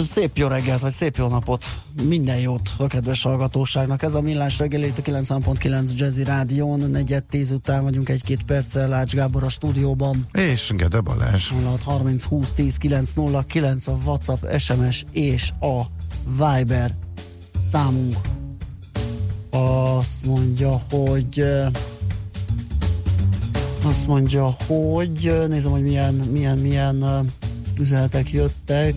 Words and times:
Szép 0.00 0.36
jó 0.36 0.46
reggelt, 0.46 0.80
vagy 0.80 0.92
szép 0.92 1.16
jó 1.16 1.28
napot, 1.28 1.64
minden 2.02 2.38
jót 2.38 2.70
a 2.78 2.86
kedves 2.86 3.22
hallgatóságnak. 3.22 4.02
Ez 4.02 4.14
a 4.14 4.20
Millás 4.20 4.58
reggeli, 4.58 4.86
itt 4.86 4.98
a 4.98 5.02
90.9 5.02 5.96
Jazzy 5.96 6.24
Rádión, 6.24 6.90
negyed 6.90 7.24
tíz 7.24 7.50
után 7.50 7.82
vagyunk 7.82 8.08
egy-két 8.08 8.42
perccel 8.42 8.88
Lács 8.88 9.14
Gábor 9.14 9.44
a 9.44 9.48
stúdióban. 9.48 10.26
És 10.32 10.72
Gede 10.76 11.00
Balázs. 11.00 11.50
30 11.84 12.24
20 12.24 12.52
10 12.52 12.76
9 12.76 13.12
0 13.12 13.42
9 13.42 13.86
a 13.86 13.96
WhatsApp, 14.04 14.44
SMS 14.58 15.04
és 15.10 15.52
a 15.60 15.82
Viber 16.24 16.94
számunk. 17.70 18.16
Azt 19.50 20.26
mondja, 20.26 20.82
hogy 20.90 21.44
azt 23.82 24.06
mondja, 24.06 24.44
hogy 24.66 25.32
nézem, 25.48 25.70
hogy 25.70 25.82
milyen, 25.82 26.14
milyen, 26.14 26.58
milyen 26.58 27.26
üzenetek 27.82 28.30
jöttek, 28.30 28.94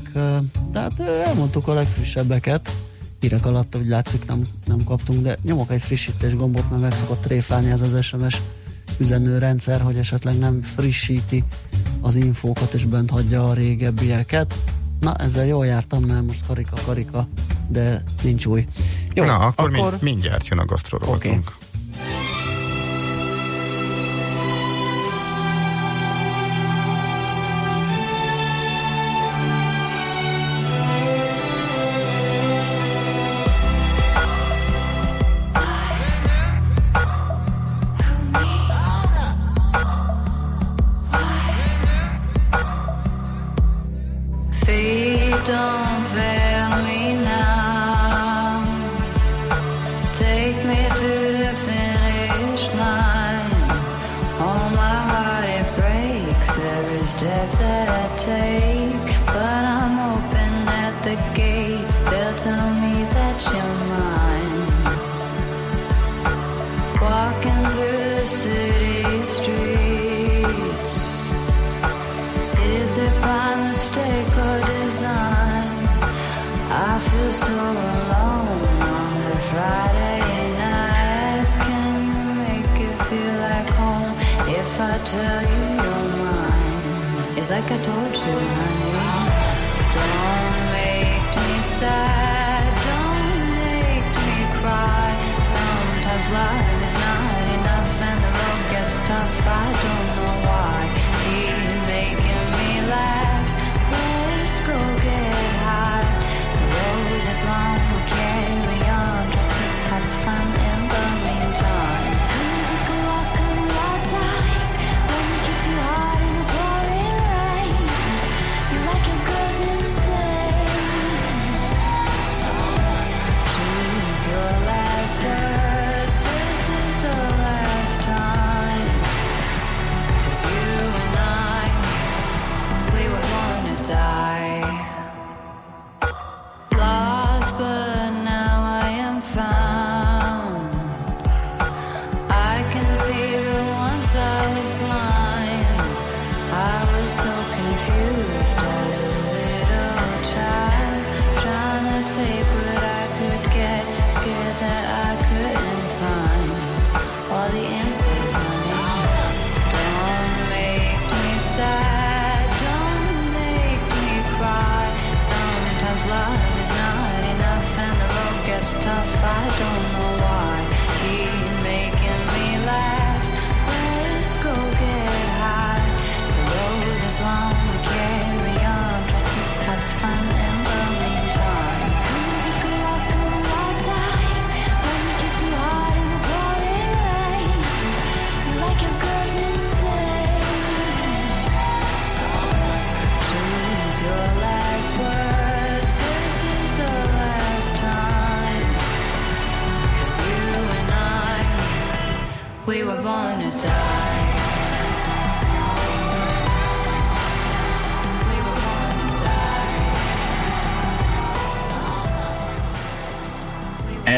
de 0.72 0.80
hát 0.80 1.00
elmondtuk 1.00 1.68
a 1.68 1.74
legfrissebbeket. 1.74 2.76
Hírek 3.20 3.46
alatt, 3.46 3.76
hogy 3.76 3.88
látszik, 3.88 4.26
nem, 4.28 4.42
nem 4.66 4.84
kaptunk, 4.84 5.22
de 5.22 5.36
nyomok 5.44 5.72
egy 5.72 5.82
frissítés 5.82 6.36
gombot, 6.36 6.70
mert 6.70 6.82
meg 6.82 6.96
szokott 6.96 7.22
tréfálni 7.22 7.72
ez 7.72 7.82
az 7.82 8.04
SMS 8.04 8.42
üzenőrendszer, 8.98 9.82
hogy 9.82 9.98
esetleg 9.98 10.38
nem 10.38 10.62
frissíti 10.62 11.44
az 12.02 12.16
infókat, 12.16 12.74
és 12.74 12.86
bent 12.86 13.10
hagyja 13.10 13.44
a 13.50 13.54
régebbieket. 13.54 14.56
Na, 15.00 15.14
ezzel 15.14 15.46
jól 15.46 15.66
jártam, 15.66 16.04
mert 16.04 16.26
most 16.26 16.46
karika-karika, 16.48 17.28
de 17.68 18.04
nincs 18.24 18.46
új. 18.46 18.66
Jó, 19.14 19.26
Na, 19.26 19.36
akkor, 19.36 19.78
akkor... 19.78 19.98
mindjárt 20.02 20.48
jön 20.48 20.60
a 20.60 20.66
gasztrorovatunk. 20.66 21.48
Okay. 21.48 21.65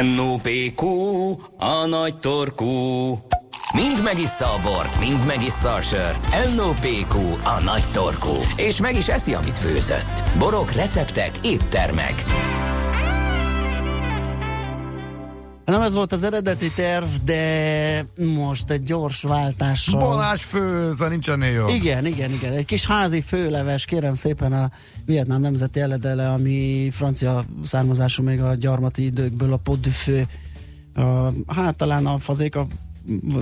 NOPQ, 0.02 0.84
a 1.58 1.86
nagy 1.86 2.20
torkú. 2.20 2.68
Mind 3.74 4.04
megissza 4.04 4.46
a 4.46 4.60
bort, 4.64 5.00
mind 5.00 5.26
megissza 5.26 5.74
a 5.74 5.82
sört. 5.82 6.56
NOPQ, 6.56 7.18
a 7.44 7.64
nagy 7.64 7.84
torkú. 7.94 8.36
És 8.56 8.80
meg 8.80 8.96
is 8.96 9.08
eszi, 9.08 9.34
amit 9.34 9.60
főzött. 9.60 10.24
Borok, 10.38 10.72
receptek, 10.72 11.32
éttermek. 11.42 12.24
Nem 15.68 15.82
ez 15.82 15.94
volt 15.94 16.12
az 16.14 16.24
eredeti 16.24 16.72
terv, 16.72 17.06
de 17.24 18.06
most 18.36 18.70
egy 18.72 18.84
gyors 18.84 19.22
váltással... 19.22 20.00
Balázs 20.00 20.42
főz, 20.42 20.98
nincs 20.98 21.30
ennél 21.30 21.52
jobb. 21.52 21.70
Igen, 21.70 22.06
igen, 22.06 22.32
igen. 22.32 22.54
Egy 22.54 22.66
kis 22.66 22.86
házi 22.86 23.22
főleves, 23.22 23.86
kérem 23.86 24.14
szépen 24.14 24.54
a 24.54 24.72
Vietnám 25.06 25.42
nemzeti 25.42 25.80
eledele, 25.80 26.32
ami 26.32 26.90
francia 26.92 27.46
származású 27.64 28.24
még 28.24 28.42
a 28.42 28.56
gyarmati 28.56 29.04
időkből 29.04 29.54
a 29.54 29.58
pot 29.58 29.80
de 29.80 29.90
fő. 29.90 30.28
Uh, 30.96 31.34
hát 31.48 31.76
talán 31.76 32.06
a 32.06 32.18
fazéka 32.18 32.68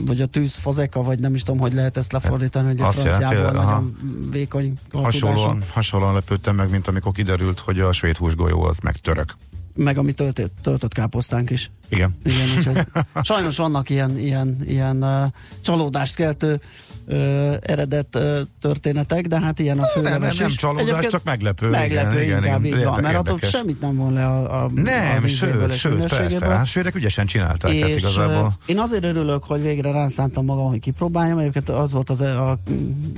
vagy 0.06 0.22
a 0.22 0.26
tűz 0.26 0.56
fazeka, 0.56 1.04
vagy 1.04 1.20
nem 1.20 1.34
is 1.34 1.44
tudom, 1.44 1.60
hogy 1.60 1.74
lehet 1.74 1.98
ezt 1.98 2.12
lefordítani, 2.12 2.68
hogy 2.68 2.82
a 2.82 2.92
franciából 2.92 3.38
jelenti, 3.38 3.58
nagyon 3.58 3.72
aha. 3.72 3.84
vékony 4.32 4.74
hasonlóan, 4.94 5.64
hasonlóan 5.74 6.14
lepődtem 6.14 6.56
meg, 6.56 6.70
mint 6.70 6.88
amikor 6.88 7.12
kiderült, 7.12 7.60
hogy 7.60 7.80
a 7.80 7.92
svéd 7.92 8.18
húsgolyó 8.18 8.62
az 8.62 8.78
meg 8.80 8.98
török 8.98 9.36
meg 9.76 9.98
ami 9.98 10.14
töltött, 10.14 10.54
töltött 10.62 10.94
káposztánk 10.94 11.50
is. 11.50 11.72
Igen. 11.90 12.18
Igen, 12.24 12.48
úgyhogy 12.58 12.86
sajnos 13.24 13.58
vannak 13.58 13.90
ilyen, 13.90 14.18
ilyen, 14.18 14.58
ilyen 14.66 15.04
uh, 15.04 15.32
csalódást 15.62 16.16
keltő 16.16 16.60
uh, 17.08 17.54
eredet 17.62 18.16
uh, 18.16 18.40
történetek, 18.62 19.28
de 19.28 19.40
hát 19.40 19.60
ilyen 19.60 19.80
a 19.80 19.86
főleves 19.86 20.20
nem, 20.20 20.30
nem, 20.30 20.38
nem 20.38 20.50
csalódás, 20.50 20.88
Egyébként 20.88 21.12
csak 21.12 21.24
meglepő. 21.24 21.70
Meglepő 21.70 22.22
igen, 22.22 22.44
inkább 22.44 22.66
igen, 22.66 22.80
így 22.80 22.86
van, 22.86 23.02
mert 23.02 23.18
attól 23.18 23.40
semmit 23.42 23.82
nem 23.82 23.96
von 23.96 24.14
le 24.14 24.26
a, 24.26 24.64
a 24.64 24.70
Nem, 24.74 25.24
az 25.24 25.32
sőt, 25.32 25.72
sőt, 25.72 26.08
persze, 26.08 26.46
hát 26.46 26.66
svédek 26.66 26.96
ügyesen 26.96 27.26
csinálták, 27.26 27.72
és 27.72 27.82
hát 27.82 27.90
igazából. 27.90 28.58
Én 28.66 28.80
azért 28.80 29.04
örülök, 29.04 29.44
hogy 29.44 29.62
végre 29.62 29.92
ránszántam 29.92 30.46
magam, 30.46 30.68
hogy 30.68 30.80
kipróbáljam, 30.80 31.38
egyébként 31.38 31.70
az 31.70 31.92
volt 31.92 32.10
az, 32.10 32.22
e- 32.22 32.42
a, 32.42 32.60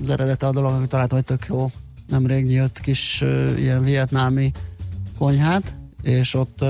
az 0.02 0.10
eredete 0.10 0.48
a 0.48 0.52
dolog, 0.52 0.74
amit 0.74 0.90
találtam, 0.90 1.18
hogy 1.18 1.28
tök 1.28 1.46
jó. 1.50 1.72
Nemrég 2.08 2.46
nyílt 2.46 2.80
kis 2.80 3.22
uh, 3.22 3.54
ilyen 3.58 3.84
vietnámi 3.84 4.52
konyhát, 5.18 5.78
és 6.08 6.34
ott 6.34 6.64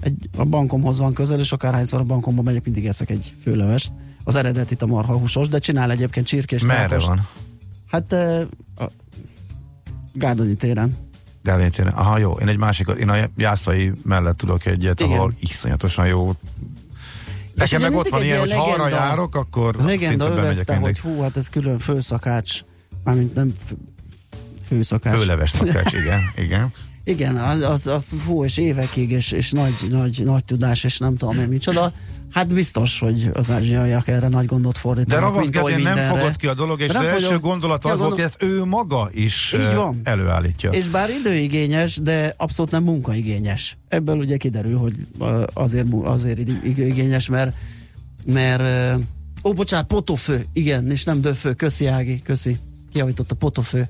egy, 0.00 0.28
a 0.36 0.44
bankomhoz 0.44 0.98
van 0.98 1.14
közel, 1.14 1.38
és 1.38 1.52
akárhányszor 1.52 2.00
a 2.00 2.04
bankomban 2.04 2.44
megyek, 2.44 2.64
mindig 2.64 2.86
eszek 2.86 3.10
egy 3.10 3.34
főlevest. 3.42 3.92
Az 4.24 4.34
eredetit 4.34 4.82
a 4.82 4.86
marha 4.86 5.16
húsos, 5.16 5.48
de 5.48 5.58
csinál 5.58 5.90
egyébként 5.90 6.26
csirkés. 6.26 6.62
Merre 6.62 6.86
tápost. 6.86 7.06
van? 7.06 7.26
Hát 7.86 8.12
a 8.76 8.90
Gárdonyi 10.12 10.54
téren. 10.54 10.96
Gárdonyi 11.42 11.70
téren. 11.70 11.92
Aha, 11.92 12.18
jó. 12.18 12.32
Én 12.32 12.48
egy 12.48 12.56
másik, 12.56 12.88
én 13.00 13.08
a 13.08 13.16
Jászai 13.36 13.92
mellett 14.02 14.36
tudok 14.36 14.66
egyet, 14.66 15.00
Igen. 15.00 15.12
ahol 15.12 15.32
iszonyatosan 15.40 16.06
jó 16.06 16.32
Nekem 17.54 17.80
meg 17.80 17.94
ott 17.94 18.08
van 18.08 18.24
ilyen, 18.24 18.38
hogy 18.38 18.52
ha 18.52 18.62
arra 18.62 18.88
járok, 18.88 19.34
akkor 19.34 19.74
legenda 19.74 20.28
övezte, 20.28 20.76
hogy 20.76 20.98
fú, 20.98 21.20
hát 21.20 21.36
ez 21.36 21.48
külön 21.48 21.78
főszakács, 21.78 22.60
mármint 23.04 23.34
nem 23.34 23.54
főszakács. 24.64 25.18
Főleves 25.18 25.50
szakács, 25.50 25.92
igen, 25.92 26.20
igen. 26.36 26.72
Igen, 27.08 27.36
az, 27.36 27.60
az, 27.60 27.86
az 27.86 28.14
fú, 28.18 28.44
és 28.44 28.56
évekig, 28.56 29.10
és, 29.10 29.32
és 29.32 29.50
nagy, 29.50 29.74
nagy, 29.90 30.22
nagy 30.24 30.44
tudás, 30.44 30.84
és 30.84 30.98
nem 30.98 31.16
tudom 31.16 31.38
én 31.38 31.48
micsoda. 31.48 31.92
Hát 32.32 32.54
biztos, 32.54 32.98
hogy 32.98 33.30
az 33.34 33.50
ázsiaiak 33.50 34.08
erre 34.08 34.28
nagy 34.28 34.46
gondot 34.46 34.78
fordítanak. 34.78 35.34
De 35.34 35.40
Ravasz 35.50 35.82
nem 35.82 35.96
fogott 35.96 36.36
ki 36.36 36.46
a 36.46 36.54
dolog, 36.54 36.80
és 36.80 36.88
az 36.88 37.04
első 37.04 37.38
gondolat 37.38 37.84
az 37.84 37.98
volt, 37.98 38.10
hogy 38.10 38.20
ezt 38.20 38.42
ő 38.42 38.64
maga 38.64 39.10
is 39.12 39.54
így 39.54 39.74
van. 39.74 40.00
előállítja. 40.04 40.70
És 40.70 40.88
bár 40.88 41.10
időigényes, 41.10 41.96
de 41.96 42.34
abszolút 42.36 42.70
nem 42.70 42.82
munkaigényes. 42.82 43.76
Ebből 43.88 44.16
ugye 44.16 44.36
kiderül, 44.36 44.78
hogy 44.78 44.94
azért, 45.52 45.86
azért 46.04 46.38
időigényes, 46.64 47.28
mert 47.28 47.56
mert 48.24 48.98
ó, 49.44 49.52
bocsánat, 49.52 49.86
potofő, 49.86 50.46
igen, 50.52 50.90
és 50.90 51.04
nem 51.04 51.20
döfő, 51.20 51.52
köszi 51.52 51.86
Ági, 51.86 52.22
köszi, 52.22 52.56
kiavított 52.92 53.30
a 53.30 53.34
potofő 53.34 53.88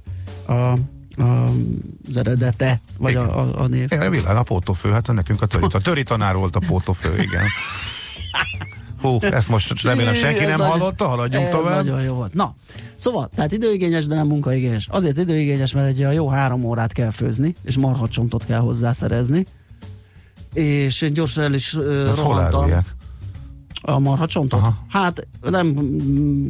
a 0.48 0.74
az 2.08 2.16
eredete, 2.16 2.80
vagy 2.98 3.14
a, 3.14 3.38
a, 3.38 3.60
a 3.62 3.66
név. 3.66 3.92
Igen, 3.92 4.10
világ, 4.10 4.36
a 4.36 4.42
pótofő, 4.42 4.90
hát 4.90 5.12
nekünk 5.12 5.42
a 5.42 5.46
töri, 5.46 5.66
a 5.72 5.80
töri 5.80 6.02
tanár 6.02 6.34
volt 6.34 6.56
a 6.56 6.60
pótofő, 6.66 7.18
igen. 7.18 7.44
Hú, 9.00 9.18
ezt 9.20 9.48
most 9.48 9.82
remélem 9.82 10.14
senki 10.14 10.44
nem 10.44 10.58
nagy, 10.58 10.70
hallotta, 10.70 11.08
haladjunk 11.08 11.46
ez 11.46 11.52
tovább. 11.52 11.84
nagyon 11.84 12.02
jó 12.02 12.14
volt. 12.14 12.34
Na, 12.34 12.54
szóval, 12.96 13.30
tehát 13.34 13.52
időigényes, 13.52 14.06
de 14.06 14.14
nem 14.14 14.26
munkaigényes. 14.26 14.88
Azért 14.90 15.16
időigényes, 15.16 15.72
mert 15.72 15.88
egy 15.88 15.98
jó 15.98 16.28
három 16.28 16.64
órát 16.64 16.92
kell 16.92 17.10
főzni, 17.10 17.54
és 17.64 17.76
marhacsontot 17.76 18.44
kell 18.44 18.60
hozzászerezni. 18.60 19.46
És 20.54 21.02
én 21.02 21.12
gyorsan 21.12 21.44
el 21.44 21.54
is 21.54 21.74
uh, 21.74 22.16
rohantam. 22.16 22.70
A 23.88 23.98
marhacsontot? 23.98 24.60
Aha. 24.60 24.76
Hát 24.88 25.26
nem 25.50 25.76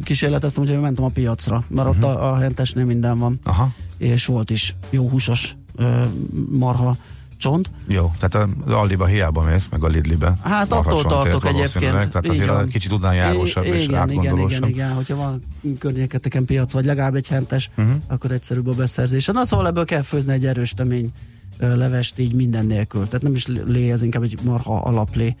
kísérleteztem, 0.03 0.65
hogy 0.65 0.79
mentem 0.79 1.03
a 1.03 1.09
piacra, 1.09 1.63
mert 1.67 1.87
uh-huh. 1.87 2.09
ott 2.09 2.15
mhm. 2.15 2.23
a, 2.23 2.31
a 2.31 2.37
hentesnél 2.37 2.85
minden 2.85 3.19
van. 3.19 3.39
Aha 3.43 3.71
és 3.97 4.25
volt 4.25 4.49
is 4.49 4.75
jó 4.89 5.09
húsos 5.09 5.55
ö, 5.75 6.03
marha 6.51 6.97
csont. 7.37 7.69
Jó, 7.87 8.11
tehát 8.19 8.49
az 8.65 8.73
Aldiba 8.73 9.05
hiába 9.05 9.41
mész, 9.41 9.67
meg 9.71 9.83
a 9.83 9.87
Lidlibe. 9.87 10.37
Hát 10.43 10.71
attól 10.71 11.03
tartok 11.03 11.45
egyébként. 11.45 12.09
Tehát 12.09 12.27
azért 12.27 12.49
van. 12.49 12.67
kicsit 12.67 12.89
tudnál 12.89 13.15
járósabb 13.15 13.65
I- 13.65 13.67
és 13.67 13.83
igen, 13.83 14.09
igen, 14.09 14.39
igen, 14.39 14.67
igen, 14.67 14.93
hogyha 14.93 15.15
van 15.15 15.41
környéketeken 15.79 16.45
piac, 16.45 16.73
vagy 16.73 16.85
legalább 16.85 17.15
egy 17.15 17.27
hentes, 17.27 17.69
uh-huh. 17.77 17.95
akkor 18.07 18.31
egyszerűbb 18.31 18.67
a 18.67 18.73
beszerzés. 18.73 19.25
Na 19.25 19.45
szóval 19.45 19.67
ebből 19.67 19.85
kell 19.85 20.01
főzni 20.01 20.33
egy 20.33 20.45
erős 20.45 20.71
tömény 20.71 21.11
levest 21.59 22.19
így 22.19 22.33
minden 22.33 22.65
nélkül. 22.65 23.05
Tehát 23.05 23.21
nem 23.21 23.33
is 23.33 23.47
lé, 23.47 23.91
ez 23.91 24.01
inkább 24.01 24.23
egy 24.23 24.37
marha 24.43 24.81
alaplé, 24.81 25.35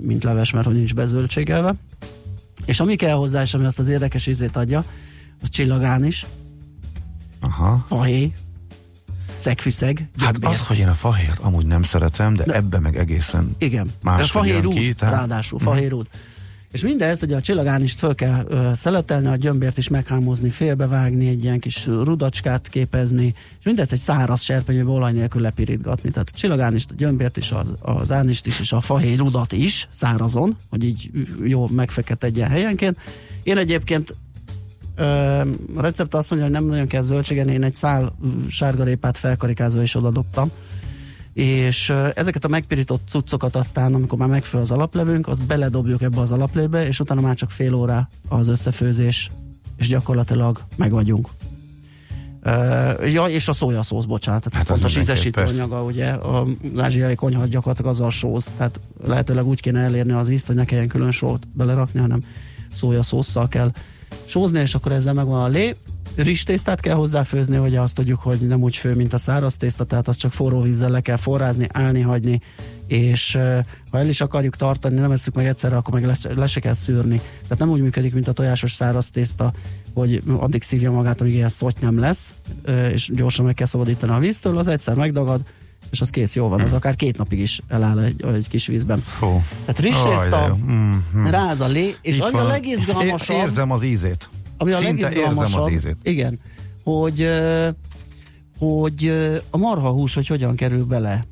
mint 0.00 0.24
leves, 0.24 0.50
mert 0.50 0.66
hogy 0.66 0.74
nincs 0.74 0.94
bezöldségelve. 0.94 1.74
És 2.64 2.80
ami 2.80 2.96
kell 2.96 3.14
hozzá, 3.14 3.42
és 3.42 3.54
ami 3.54 3.64
azt 3.64 3.78
az 3.78 3.88
érdekes 3.88 4.26
ízét 4.26 4.56
adja, 4.56 4.84
az 5.42 5.48
csillagán 5.48 6.04
is, 6.04 6.26
Aha. 7.40 7.84
Fahéj, 7.88 8.32
szegfűszeg. 9.36 10.08
Hát 10.18 10.44
az, 10.44 10.66
hogy 10.66 10.78
én 10.78 10.88
a 10.88 10.94
fahéjat 10.94 11.38
amúgy 11.38 11.66
nem 11.66 11.82
szeretem, 11.82 12.34
de, 12.34 12.44
de 12.44 12.54
ebbe 12.54 12.78
meg 12.78 12.96
egészen 12.96 13.56
Igen. 13.58 13.90
más 14.02 14.30
fahérút, 14.30 14.74
ki. 14.74 14.92
Tehát... 14.92 15.14
Ráadásul 15.14 15.58
fahérút. 15.58 16.08
Mm. 16.16 16.37
És 16.72 16.82
mindezt, 16.82 17.20
hogy 17.20 17.32
a 17.32 17.40
csillagán 17.40 17.82
is 17.82 17.92
föl 17.92 18.14
kell 18.14 18.44
ö, 18.48 18.70
szeletelni, 18.74 19.26
a 19.26 19.36
gyömbért 19.36 19.78
is 19.78 19.88
meghámozni, 19.88 20.50
félbevágni, 20.50 21.28
egy 21.28 21.44
ilyen 21.44 21.58
kis 21.58 21.86
rudacskát 21.86 22.68
képezni, 22.68 23.34
és 23.58 23.64
mindezt 23.64 23.92
egy 23.92 23.98
száraz 23.98 24.42
serpenyőbe 24.42 24.90
olaj 24.90 25.12
nélkül 25.12 25.42
lepirítgatni. 25.42 26.10
Tehát 26.10 26.30
a 26.32 26.36
csillagán 26.36 26.74
is, 26.74 26.84
a 26.88 26.94
gyömbért 26.96 27.36
is, 27.36 27.52
az, 27.52 27.66
az 27.80 28.12
ánist 28.12 28.46
is, 28.46 28.60
és 28.60 28.72
a 28.72 28.80
fahéj 28.80 29.16
rudat 29.16 29.52
is 29.52 29.88
szárazon, 29.90 30.56
hogy 30.70 30.84
így 30.84 31.10
jó 31.44 31.66
megfeketedjen 31.66 32.48
helyenként. 32.48 32.98
Én 33.42 33.56
egyébként 33.56 34.14
a 35.74 35.80
recept 35.80 36.14
azt 36.14 36.30
mondja, 36.30 36.48
hogy 36.48 36.58
nem 36.58 36.66
nagyon 36.66 36.86
kell 36.86 37.02
zöldségen, 37.02 37.48
én 37.48 37.62
egy 37.62 37.74
szál 37.74 38.16
sárgarépát 38.48 39.18
felkarikázva 39.18 39.82
is 39.82 39.94
oda 39.94 40.10
dobtam. 40.10 40.50
És 41.38 41.92
ezeket 42.14 42.44
a 42.44 42.48
megpirított 42.48 43.08
cuccokat 43.08 43.56
aztán, 43.56 43.94
amikor 43.94 44.18
már 44.18 44.28
megfő 44.28 44.58
az 44.58 44.70
alaplevünk, 44.70 45.28
azt 45.28 45.46
beledobjuk 45.46 46.02
ebbe 46.02 46.20
az 46.20 46.30
alaplébe, 46.30 46.86
és 46.86 47.00
utána 47.00 47.20
már 47.20 47.34
csak 47.34 47.50
fél 47.50 47.74
óra 47.74 48.08
az 48.28 48.48
összefőzés, 48.48 49.30
és 49.76 49.88
gyakorlatilag 49.88 50.62
meg 50.76 50.90
vagyunk. 50.90 51.28
Uh, 52.44 53.12
ja, 53.12 53.24
és 53.24 53.48
a 53.48 53.52
szójaszósz, 53.52 54.04
bocsánat, 54.04 54.42
tehát 54.42 54.58
hát 54.58 54.62
ez 54.62 54.78
fontos 54.78 54.96
ízesítő 54.96 55.40
anyaga, 55.40 55.82
ugye, 55.82 56.10
az 56.10 56.46
ázsiai 56.76 57.14
konyha 57.14 57.46
gyakorlatilag 57.46 57.90
az 57.90 58.00
a 58.00 58.10
sóz, 58.10 58.50
tehát 58.56 58.80
lehetőleg 59.04 59.46
úgy 59.46 59.60
kéne 59.60 59.80
elérni 59.80 60.12
az 60.12 60.28
ízt, 60.28 60.46
hogy 60.46 60.56
ne 60.56 60.64
kelljen 60.64 60.88
külön 60.88 61.10
sót 61.10 61.48
belerakni, 61.52 62.00
hanem 62.00 62.20
szójaszósszal 62.72 63.48
kell 63.48 63.72
sózni, 64.24 64.60
és 64.60 64.74
akkor 64.74 64.92
ezzel 64.92 65.14
megvan 65.14 65.42
a 65.42 65.48
lé. 65.48 65.76
tésztát 66.44 66.80
kell 66.80 66.94
hozzáfőzni, 66.94 67.56
hogy 67.56 67.76
azt 67.76 67.94
tudjuk, 67.94 68.20
hogy 68.20 68.38
nem 68.38 68.62
úgy 68.62 68.76
fő, 68.76 68.94
mint 68.94 69.12
a 69.12 69.18
száraz 69.18 69.56
tészta, 69.56 69.84
tehát 69.84 70.08
azt 70.08 70.18
csak 70.18 70.32
forró 70.32 70.60
vízzel 70.60 70.90
le 70.90 71.00
kell 71.00 71.16
forrázni, 71.16 71.66
állni, 71.72 72.00
hagyni, 72.00 72.40
és 72.86 73.38
ha 73.90 73.98
el 73.98 74.08
is 74.08 74.20
akarjuk 74.20 74.56
tartani, 74.56 75.00
nem 75.00 75.12
eszük 75.12 75.34
meg 75.34 75.46
egyszerre, 75.46 75.76
akkor 75.76 75.94
meg 75.94 76.04
le, 76.04 76.14
le 76.34 76.46
se 76.46 76.60
kell 76.60 76.74
szűrni. 76.74 77.20
Tehát 77.42 77.58
nem 77.58 77.70
úgy 77.70 77.80
működik, 77.80 78.14
mint 78.14 78.28
a 78.28 78.32
tojásos 78.32 78.72
száraz 78.72 79.10
tészta, 79.10 79.52
hogy 79.94 80.22
addig 80.38 80.62
szívja 80.62 80.90
magát, 80.90 81.20
amíg 81.20 81.34
ilyen 81.34 81.48
szoty 81.48 81.76
nem 81.80 81.98
lesz, 81.98 82.34
és 82.92 83.10
gyorsan 83.12 83.44
meg 83.44 83.54
kell 83.54 83.66
szabadítani 83.66 84.12
a 84.12 84.18
víztől, 84.18 84.58
az 84.58 84.66
egyszer 84.66 84.94
megdagad, 84.94 85.40
és 85.90 86.00
az 86.00 86.10
kész, 86.10 86.34
jó 86.34 86.48
van, 86.48 86.60
az 86.60 86.72
akár 86.72 86.96
két 86.96 87.16
napig 87.16 87.38
is 87.38 87.60
eláll 87.68 87.98
egy, 87.98 88.24
egy 88.24 88.48
kis 88.48 88.66
vízben. 88.66 89.04
Hú. 89.20 89.42
Tehát 89.64 89.78
rizstészta, 89.78 90.58
mm, 90.64 90.92
mm. 91.16 91.24
ráz 91.24 91.60
a 91.60 91.66
lé, 91.66 91.94
és 92.02 92.16
Itt 92.16 92.22
ami 92.22 92.32
van. 92.32 92.44
a 92.44 92.48
legizgalmasabb... 92.48 93.36
Érzem 93.36 93.70
az 93.70 93.82
ízét. 93.82 94.28
Ami 94.56 94.72
a 94.72 94.76
Szinte 94.76 95.02
legizgalmasabb, 95.02 95.62
az 95.62 95.72
ízét. 95.72 95.96
Igen, 96.02 96.40
hogy, 96.84 97.28
hogy 98.58 99.12
a 99.50 99.56
marhahús, 99.56 100.14
hogy 100.14 100.26
hogyan 100.26 100.56
kerül 100.56 100.84
bele. 100.84 101.24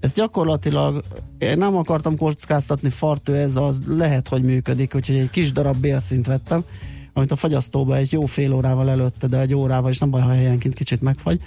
Ez 0.00 0.12
gyakorlatilag, 0.12 1.04
én 1.38 1.58
nem 1.58 1.76
akartam 1.76 2.16
kockáztatni 2.16 2.90
fartő, 2.90 3.36
ez 3.36 3.56
az 3.56 3.80
lehet, 3.86 4.28
hogy 4.28 4.42
működik, 4.42 4.94
úgyhogy 4.94 5.16
egy 5.16 5.30
kis 5.30 5.52
darab 5.52 5.76
bélszint 5.76 6.26
vettem, 6.26 6.64
amit 7.12 7.32
a 7.32 7.36
fagyasztóba 7.36 7.96
egy 7.96 8.12
jó 8.12 8.26
fél 8.26 8.52
órával 8.52 8.90
előtte, 8.90 9.26
de 9.26 9.38
egy 9.40 9.54
órával, 9.54 9.90
és 9.90 9.98
nem 9.98 10.10
baj, 10.10 10.20
ha 10.20 10.32
helyenként 10.32 10.74
kicsit 10.74 11.00
megfagy 11.00 11.40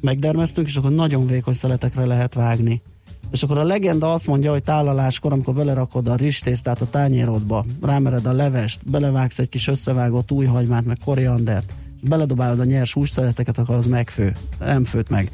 megdermeztünk, 0.00 0.66
és 0.66 0.76
akkor 0.76 0.90
nagyon 0.90 1.26
vékony 1.26 1.54
szeletekre 1.54 2.04
lehet 2.04 2.34
vágni. 2.34 2.82
És 3.30 3.42
akkor 3.42 3.58
a 3.58 3.64
legenda 3.64 4.12
azt 4.12 4.26
mondja, 4.26 4.50
hogy 4.50 4.62
tálaláskor, 4.62 5.32
amikor 5.32 5.54
belerakod 5.54 6.08
a 6.08 6.14
rizstésztát 6.14 6.80
a 6.80 6.90
tányérodba, 6.90 7.64
rámered 7.82 8.26
a 8.26 8.32
levest, 8.32 8.90
belevágsz 8.90 9.38
egy 9.38 9.48
kis 9.48 9.68
összevágott 9.68 10.32
új 10.32 10.44
hagymát, 10.44 10.84
meg 10.84 10.98
koriandert, 11.04 11.72
beledobálod 12.02 12.60
a 12.60 12.64
nyers 12.64 12.92
hússzeleteket, 12.92 13.58
akkor 13.58 13.74
az 13.74 13.86
megfő. 13.86 14.36
Nem 14.58 14.84
főtt 14.84 15.08
meg. 15.08 15.30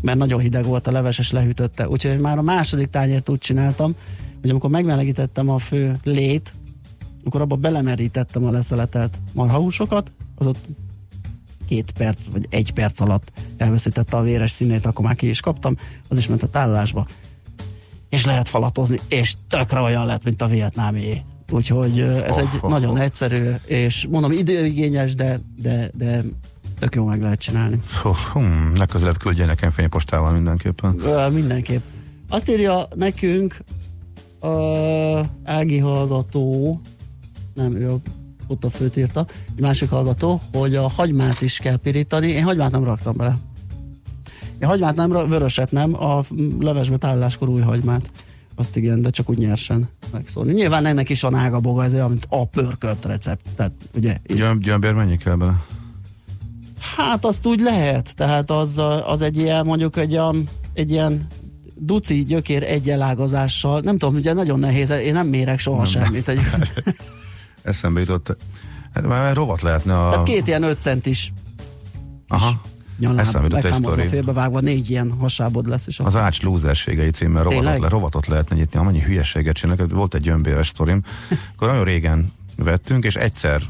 Mert 0.00 0.18
nagyon 0.18 0.40
hideg 0.40 0.64
volt 0.64 0.86
a 0.86 0.92
leves, 0.92 1.18
és 1.18 1.30
lehűtötte. 1.30 1.88
Úgyhogy 1.88 2.18
már 2.18 2.38
a 2.38 2.42
második 2.42 2.90
tányért 2.90 3.28
úgy 3.28 3.38
csináltam, 3.38 3.94
hogy 4.40 4.50
amikor 4.50 4.70
megmelegítettem 4.70 5.48
a 5.48 5.58
fő 5.58 5.98
lét, 6.04 6.54
akkor 7.24 7.40
abba 7.40 7.56
belemerítettem 7.56 8.44
a 8.44 8.50
leszeletelt 8.50 9.18
marhahúsokat, 9.32 10.12
az 10.34 10.46
ott 10.46 10.58
két 11.70 11.92
perc, 11.92 12.26
vagy 12.32 12.46
egy 12.48 12.72
perc 12.72 13.00
alatt 13.00 13.32
elveszítette 13.56 14.16
a 14.16 14.22
véres 14.22 14.50
színét, 14.50 14.86
akkor 14.86 15.04
már 15.04 15.14
ki 15.14 15.28
is 15.28 15.40
kaptam, 15.40 15.76
az 16.08 16.18
is 16.18 16.26
ment 16.26 16.42
a 16.42 16.46
tállalásba. 16.48 17.06
És 18.08 18.24
lehet 18.24 18.48
falatozni, 18.48 19.00
és 19.08 19.34
tökre 19.48 19.80
olyan 19.80 20.06
lett, 20.06 20.24
mint 20.24 20.42
a 20.42 20.46
vietnámi. 20.46 21.22
Úgyhogy 21.50 22.00
ez 22.00 22.36
oh, 22.36 22.40
egy 22.40 22.48
oh, 22.60 22.70
nagyon 22.70 22.90
oh. 22.90 23.00
egyszerű, 23.00 23.50
és 23.66 24.06
mondom 24.10 24.32
időigényes, 24.32 25.14
de, 25.14 25.40
de, 25.56 25.90
de 25.94 26.24
tök 26.78 26.94
jó 26.94 27.04
meg 27.04 27.22
lehet 27.22 27.38
csinálni. 27.40 27.80
Oh, 28.04 28.16
hum, 28.16 28.76
legközelebb 28.76 29.18
küldje 29.18 29.46
nekem 29.46 29.70
fénypostával 29.70 30.32
mindenképpen. 30.32 30.90
Mindenképp. 31.32 31.82
Azt 32.28 32.50
írja 32.50 32.88
nekünk 32.94 33.64
uh, 34.40 35.26
Ági 35.44 35.78
hallgató, 35.78 36.80
nem, 37.54 37.72
ő 37.72 37.90
a 37.90 37.96
főt 38.70 38.96
írta, 38.96 39.26
egy 39.54 39.60
másik 39.60 39.90
hallgató, 39.90 40.40
hogy 40.52 40.76
a 40.76 40.88
hagymát 40.88 41.40
is 41.40 41.58
kell 41.58 41.76
pirítani. 41.76 42.28
Én 42.28 42.42
hagymát 42.42 42.70
nem 42.70 42.84
raktam 42.84 43.14
bele. 43.16 43.38
Én 44.60 44.68
hagymát 44.68 44.94
nem, 44.94 45.10
vöröset 45.10 45.70
nem, 45.70 46.02
a 46.02 46.22
levesbe 46.58 46.96
táláskor 46.96 47.48
új 47.48 47.60
hagymát. 47.60 48.10
Azt 48.54 48.76
igen, 48.76 49.00
de 49.00 49.10
csak 49.10 49.30
úgy 49.30 49.38
nyersen 49.38 49.88
megszólni. 50.12 50.52
Nyilván 50.52 50.86
ennek 50.86 51.08
is 51.08 51.20
van 51.20 51.34
ága 51.34 51.60
boga, 51.60 51.84
ez 51.84 51.92
olyan, 51.92 52.10
mint 52.10 52.26
a 52.28 52.46
pörkölt 52.46 53.04
recept. 53.04 53.44
Tehát, 53.56 53.72
ugye, 53.94 54.16
Gyöm, 54.26 54.58
gyömbér 54.58 54.92
mennyi 54.92 55.16
kell 55.16 55.34
bele? 55.34 55.62
Hát 56.96 57.24
azt 57.24 57.46
úgy 57.46 57.60
lehet, 57.60 58.16
tehát 58.16 58.50
az, 58.50 58.80
az 59.04 59.20
egy 59.20 59.36
ilyen, 59.36 59.66
mondjuk 59.66 59.96
egy, 59.96 60.20
egy 60.74 60.90
ilyen 60.90 61.26
duci 61.74 62.24
gyökér 62.24 62.62
egyelágazással, 62.62 63.80
nem 63.80 63.98
tudom, 63.98 64.14
ugye 64.14 64.32
nagyon 64.32 64.58
nehéz, 64.58 64.90
én 64.90 65.12
nem 65.12 65.26
mérek 65.26 65.58
soha 65.58 65.76
nem. 65.76 65.86
semmit. 65.86 66.28
Egy... 66.28 66.40
Eszembe 67.70 68.00
jutott, 68.00 68.36
hát 68.94 69.06
már 69.06 69.34
rovat 69.36 69.62
lehetne 69.62 70.06
a... 70.06 70.10
Tehát 70.10 70.26
két 70.26 70.46
ilyen 70.46 70.62
5 70.62 70.80
centis 70.80 71.32
Aha. 72.28 72.60
Nyaláb, 72.98 73.54
egy 73.54 73.72
sztori. 73.72 74.06
félbevágva, 74.06 74.60
négy 74.60 74.90
ilyen 74.90 75.12
hasábod 75.18 75.68
lesz. 75.68 75.86
És 75.86 75.98
az 75.98 76.16
Ács 76.16 76.42
lúzerségei 76.42 77.10
címmel 77.10 77.42
rovatot, 77.42 77.78
le, 77.78 77.88
rovatot 77.88 78.26
lehetne 78.26 78.56
nyitni, 78.56 78.78
amennyi 78.78 79.00
hülyeséget 79.00 79.54
csinálnak. 79.54 79.90
Volt 79.90 80.14
egy 80.14 80.20
gyömbéres 80.20 80.68
sztorim, 80.68 81.02
akkor 81.54 81.68
nagyon 81.68 81.84
régen 81.84 82.32
vettünk, 82.56 83.04
és 83.04 83.14
egyszer 83.14 83.62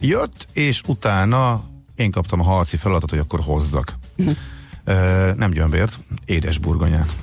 jött, 0.00 0.48
és 0.52 0.82
utána 0.86 1.64
én 1.94 2.10
kaptam 2.10 2.40
a 2.40 2.44
harci 2.44 2.76
feladatot, 2.76 3.10
hogy 3.10 3.18
akkor 3.18 3.40
hozzak. 3.40 3.98
uh 4.16 4.36
nem 5.36 5.50
gyömbért, 5.50 5.98
édes 6.24 6.58
burgonyát 6.58 7.14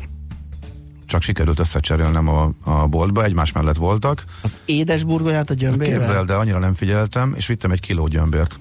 csak 1.08 1.22
sikerült 1.22 1.60
összecserélnem 1.60 2.28
a, 2.28 2.52
a 2.64 2.88
boltba, 2.88 3.24
egymás 3.24 3.52
mellett 3.52 3.76
voltak. 3.76 4.24
Az 4.42 4.58
édes 4.66 5.04
burgolyát 5.04 5.50
a 5.50 5.54
gyömbérrel? 5.54 6.00
Képzeld, 6.00 6.28
de 6.28 6.34
annyira 6.34 6.60
nem 6.60 6.74
figyeltem, 6.74 7.34
és 7.38 7.48
vittem 7.48 7.72
egy 7.72 7.80
kiló 7.80 8.08
gyömbért. 8.08 8.60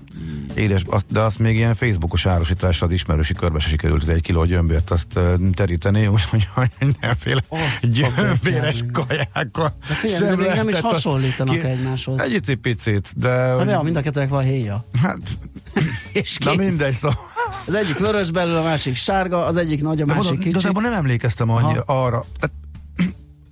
Édes, 0.55 0.83
azt, 0.87 1.07
de 1.09 1.21
azt 1.21 1.38
még 1.38 1.57
ilyen 1.57 1.75
Facebookos 1.75 2.26
árusítással 2.26 2.91
ismerősi 2.91 3.35
körbe 3.35 3.59
se 3.59 3.69
sikerült, 3.69 4.05
hogy 4.05 4.15
egy 4.15 4.21
kiló 4.23 4.45
gyömbért 4.45 4.91
azt 4.91 5.21
teríteni, 5.55 6.07
úgyhogy 6.07 6.49
mindenféle 6.79 7.45
gyömbéres 7.83 8.85
kajákkal. 8.93 9.76
De 9.88 9.95
figyelj, 9.95 10.21
de 10.21 10.37
még 10.37 10.47
nem 10.47 10.69
is 10.69 10.81
hasonlítanak 10.81 11.55
ki... 11.55 11.61
egymáshoz. 11.61 12.21
Egy 12.21 12.59
picit, 12.62 13.12
de... 13.17 13.29
Hát 13.29 13.75
hogy... 13.75 13.85
mind 13.85 13.97
a 13.97 14.00
kettőnek 14.00 14.29
van 14.29 14.43
héja. 14.43 14.85
Hát, 15.03 15.19
és 16.12 16.37
kész. 16.38 16.57
Na 16.57 16.62
mindegy, 16.62 16.95
szóval 16.95 17.19
az 17.67 17.75
egyik 17.75 17.99
vörös 17.99 18.31
belül, 18.31 18.57
a 18.57 18.62
másik 18.62 18.97
sárga, 18.97 19.45
az 19.45 19.57
egyik 19.57 19.83
nagy, 19.83 20.00
a 20.00 20.05
de 20.05 20.15
másik 20.15 20.38
kicsi. 20.38 20.49
Igazából 20.49 20.83
nem 20.83 20.93
emlékeztem 20.93 21.50
annyira 21.50 21.83
arra. 21.87 22.25
Tehát, 22.38 22.55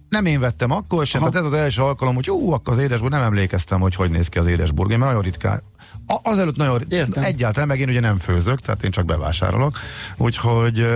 nem 0.08 0.26
én 0.26 0.40
vettem 0.40 0.70
akkor 0.70 1.06
sem, 1.06 1.22
Aha. 1.22 1.30
tehát 1.30 1.46
ez 1.46 1.52
az 1.52 1.58
első 1.58 1.82
alkalom, 1.82 2.14
hogy 2.14 2.26
jó, 2.26 2.52
akkor 2.52 2.72
az 2.72 2.78
édesburg, 2.78 3.12
nem 3.12 3.22
emlékeztem, 3.22 3.80
hogy 3.80 3.94
hogy 3.94 4.10
néz 4.10 4.28
ki 4.28 4.38
az 4.38 4.46
édesburg, 4.46 4.88
mert 4.88 5.00
nagyon 5.00 5.22
ritkán. 5.22 5.62
A, 6.06 6.30
azelőtt 6.30 6.56
nagyon 6.56 6.82
Értem. 6.88 7.22
egyáltalán, 7.22 7.68
meg 7.68 7.80
én 7.80 7.88
ugye 7.88 8.00
nem 8.00 8.18
főzök, 8.18 8.60
tehát 8.60 8.84
én 8.84 8.90
csak 8.90 9.04
bevásárolok, 9.04 9.78
úgyhogy 10.16 10.86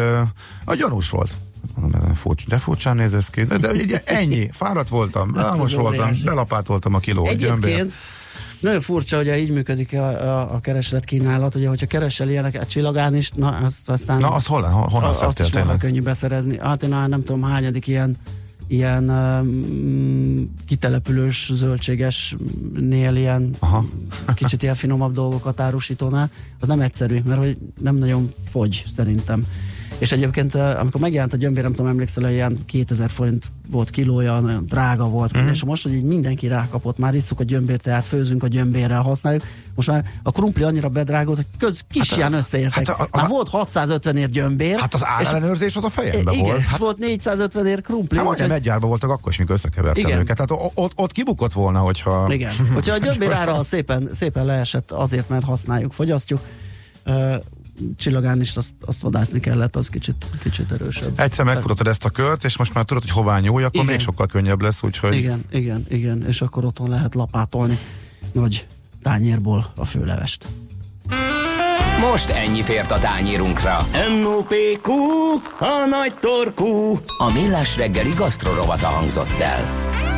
a 0.64 0.74
gyanús 0.74 1.10
volt. 1.10 1.30
Mondom, 1.74 2.14
furcsa, 2.14 2.44
de 2.48 2.58
furcsán 2.58 2.96
néz 2.96 3.14
ez 3.14 3.26
ki. 3.26 3.44
De, 3.44 3.56
de 3.58 4.02
ennyi, 4.04 4.50
fáradt 4.52 4.88
voltam, 4.88 5.34
hát 5.34 5.56
most 5.56 5.74
voltam, 5.74 6.10
belapátoltam 6.24 6.94
a 6.94 6.98
kiló 6.98 7.32
gyömbért. 7.36 7.92
Nagyon 8.60 8.80
furcsa, 8.80 9.16
hogy 9.16 9.26
így 9.26 9.50
működik 9.50 9.92
a, 9.92 10.08
a, 10.08 10.54
a 10.54 10.60
kereslet 10.60 11.04
kínálat, 11.04 11.54
ugye, 11.54 11.68
hogyha 11.68 11.86
keresel 11.86 12.28
ilyeneket 12.28 12.68
csillagán 12.68 13.14
is, 13.14 13.30
na 13.30 13.48
azt 13.48 13.90
aztán... 13.90 14.20
Na, 14.20 14.30
az 14.30 14.46
hol, 14.46 14.62
hol, 14.62 15.04
az, 15.04 15.22
azt 15.22 15.40
is 15.40 15.48
tényleg? 15.48 15.78
könnyű 15.78 16.02
beszerezni. 16.02 16.58
Hát 16.58 16.82
én 16.82 16.88
nem 16.88 17.24
tudom, 17.24 17.42
hányadik 17.42 17.86
ilyen 17.86 18.16
ilyen 18.68 19.10
um, 19.10 20.54
kitelepülős 20.66 21.50
zöldségesnél 21.54 23.16
ilyen 23.16 23.54
Aha. 23.58 23.84
kicsit 24.34 24.62
ilyen 24.62 24.74
finomabb 24.74 25.14
dolgokat 25.14 25.60
árusítónál, 25.60 26.30
az 26.60 26.68
nem 26.68 26.80
egyszerű, 26.80 27.20
mert 27.24 27.38
hogy 27.40 27.58
nem 27.80 27.96
nagyon 27.96 28.32
fogy 28.50 28.84
szerintem. 28.86 29.46
És 29.98 30.12
egyébként, 30.12 30.54
eh, 30.54 30.80
amikor 30.80 31.00
megjelent 31.00 31.32
a 31.32 31.36
gyömbér, 31.36 31.62
nem 31.62 31.72
tudom, 31.72 31.86
emlékszel, 31.86 32.24
hogy 32.24 32.32
ilyen 32.32 32.58
2000 32.66 33.10
forint 33.10 33.46
volt 33.70 33.90
kilója, 33.90 34.40
nagyon 34.40 34.66
drága 34.66 35.08
volt, 35.08 35.38
mm. 35.38 35.46
és 35.46 35.64
most, 35.64 35.82
hogy 35.82 35.94
így 35.94 36.02
mindenki 36.02 36.46
rákapott, 36.46 36.98
már 36.98 37.14
isszuk 37.14 37.40
a 37.40 37.42
gyömbért, 37.42 37.82
tehát 37.82 38.04
főzünk 38.04 38.42
a 38.42 38.46
gyömbérrel, 38.46 39.02
használjuk, 39.02 39.42
most 39.74 39.88
már 39.88 40.04
a 40.22 40.30
krumpli 40.30 40.62
annyira 40.62 40.88
bedrágolt, 40.88 41.36
hogy 41.36 41.46
köz 41.58 41.84
kis 41.90 42.08
hát, 42.08 42.18
ilyen 42.18 42.32
összeértek. 42.32 42.88
Hát 42.88 43.00
a, 43.00 43.08
a, 43.10 43.16
már 43.16 43.28
volt 43.28 43.48
650 43.48 44.16
ér 44.16 44.30
gyömbér. 44.30 44.78
Hát 44.78 44.94
az 44.94 45.04
árellenőrzés 45.04 45.76
az 45.76 45.84
a 45.84 45.88
fejemben 45.88 46.34
igen, 46.34 46.46
volt. 46.46 46.60
Hát, 46.60 46.78
volt 46.78 46.98
450 46.98 47.66
ér 47.66 47.80
krumpli. 47.80 48.16
Hát 48.16 48.26
majdnem 48.26 48.50
egy 48.50 48.70
voltak 48.80 49.10
akkor 49.10 49.32
is, 49.32 49.38
mikor 49.38 49.54
összekevertem 49.54 50.04
igen. 50.04 50.18
őket. 50.18 50.36
Tehát 50.36 50.70
ott, 50.74 50.92
ott 50.94 51.12
kibukott 51.12 51.52
volna, 51.52 51.78
hogyha... 51.78 52.26
Igen. 52.30 52.52
Hogyha 52.74 52.94
a 52.94 52.98
gyömbér 53.08 53.32
ára 53.32 53.62
szépen, 53.62 54.08
szépen 54.12 54.44
leesett 54.44 54.90
azért, 54.90 55.28
mert 55.28 55.44
használjuk, 55.44 55.92
fogyasztjuk, 55.92 56.40
csillagán 57.96 58.40
is 58.40 58.56
azt, 58.56 58.74
azt 58.80 59.00
vadászni 59.00 59.40
kellett, 59.40 59.76
az 59.76 59.88
kicsit, 59.88 60.26
kicsit 60.42 60.72
erősebb. 60.72 61.20
Egyszer 61.20 61.44
megfutottad 61.44 61.86
ezt 61.86 62.04
a 62.04 62.10
kört, 62.10 62.44
és 62.44 62.58
most 62.58 62.74
már 62.74 62.84
tudod, 62.84 63.02
hogy 63.02 63.12
hová 63.12 63.38
nyúlj, 63.38 63.64
akkor 63.64 63.82
igen. 63.82 63.94
még 63.94 64.00
sokkal 64.00 64.26
könnyebb 64.26 64.62
lesz, 64.62 64.82
úgyhogy... 64.82 65.16
Igen, 65.16 65.44
igen, 65.50 65.84
igen, 65.88 66.24
és 66.26 66.40
akkor 66.40 66.64
otthon 66.64 66.88
lehet 66.88 67.14
lapátolni 67.14 67.78
nagy 68.32 68.66
tányérból 69.02 69.72
a 69.76 69.84
főlevest. 69.84 70.46
Most 72.10 72.30
ennyi 72.30 72.62
fért 72.62 72.90
a 72.90 72.98
tányírunkra. 72.98 73.86
M.O.P.Q. 74.20 74.92
A 75.58 75.86
nagy 75.88 76.14
torkú. 76.20 76.98
A 77.18 77.32
millás 77.32 77.76
reggeli 77.76 78.12
gasztrorovata 78.16 78.86
hangzott 78.86 79.40
el. 79.40 80.17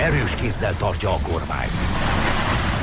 erős 0.00 0.34
kézzel 0.34 0.76
tartja 0.76 1.10
a 1.10 1.18
kormányt. 1.22 1.72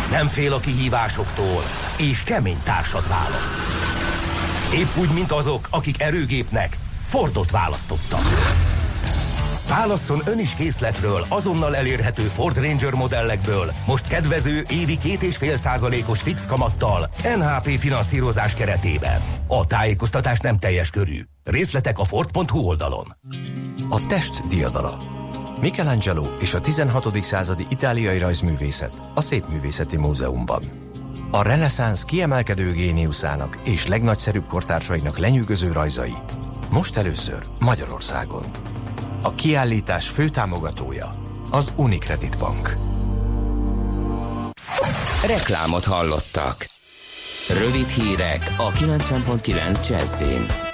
Nem 0.10 0.28
fél 0.28 0.54
a 0.54 0.60
kihívásoktól, 0.60 1.64
és 1.98 2.24
kemény 2.24 2.60
társat 2.64 3.08
választ. 3.08 3.56
Épp 4.74 4.96
úgy, 4.96 5.14
mint 5.14 5.32
azok, 5.32 5.68
akik 5.72 6.02
erőgépnek 6.02 6.78
Fordot 7.06 7.52
választottak. 7.52 8.22
Válasszon 9.70 10.22
ön 10.26 10.40
is 10.40 10.54
készletről 10.54 11.26
azonnal 11.30 11.76
elérhető 11.76 12.24
Ford 12.24 12.58
Ranger 12.58 12.94
modellekből, 12.94 13.72
most 13.86 14.08
kedvező 14.08 14.66
évi 14.70 14.98
két 14.98 15.24
és 15.24 15.38
fél 15.38 15.58
százalékos 15.58 16.22
fix 16.22 16.46
kamattal, 16.46 17.10
NHP 17.38 17.80
finanszírozás 17.80 18.54
keretében. 18.54 19.22
A 19.48 19.66
tájékoztatás 19.66 20.40
nem 20.40 20.58
teljes 20.58 20.90
körű. 20.90 21.22
Részletek 21.44 22.00
a 22.00 22.06
Ford.hu 22.06 22.60
oldalon. 22.60 23.18
A 23.90 24.06
test 24.06 24.48
diadala. 24.48 25.15
Michelangelo 25.60 26.26
és 26.40 26.54
a 26.54 26.62
16. 26.62 27.24
századi 27.24 27.66
itáliai 27.70 28.18
rajzművészet 28.18 29.02
a 29.14 29.22
Szépművészeti 29.22 29.98
Múzeumban. 29.98 30.64
A 31.32 31.42
reneszánsz 31.42 32.04
kiemelkedő 32.04 32.72
géniuszának 32.72 33.60
és 33.64 33.88
legnagyszerűbb 33.88 34.46
kortársainak 34.48 35.18
lenyűgöző 35.18 35.72
rajzai. 35.72 36.14
Most 36.72 36.98
először 36.98 37.44
Magyarországon. 37.60 38.46
A 39.22 39.34
kiállítás 39.34 40.10
főtámogatója 40.10 41.14
az 41.52 41.74
Unicredit 41.76 42.38
Bank. 42.38 42.78
Reklámot 45.28 45.86
hallottak. 45.86 46.68
Rövid 47.50 47.88
hírek 47.88 48.54
a 48.58 48.72
90.9 48.72 49.90
Jazzin. 49.90 50.65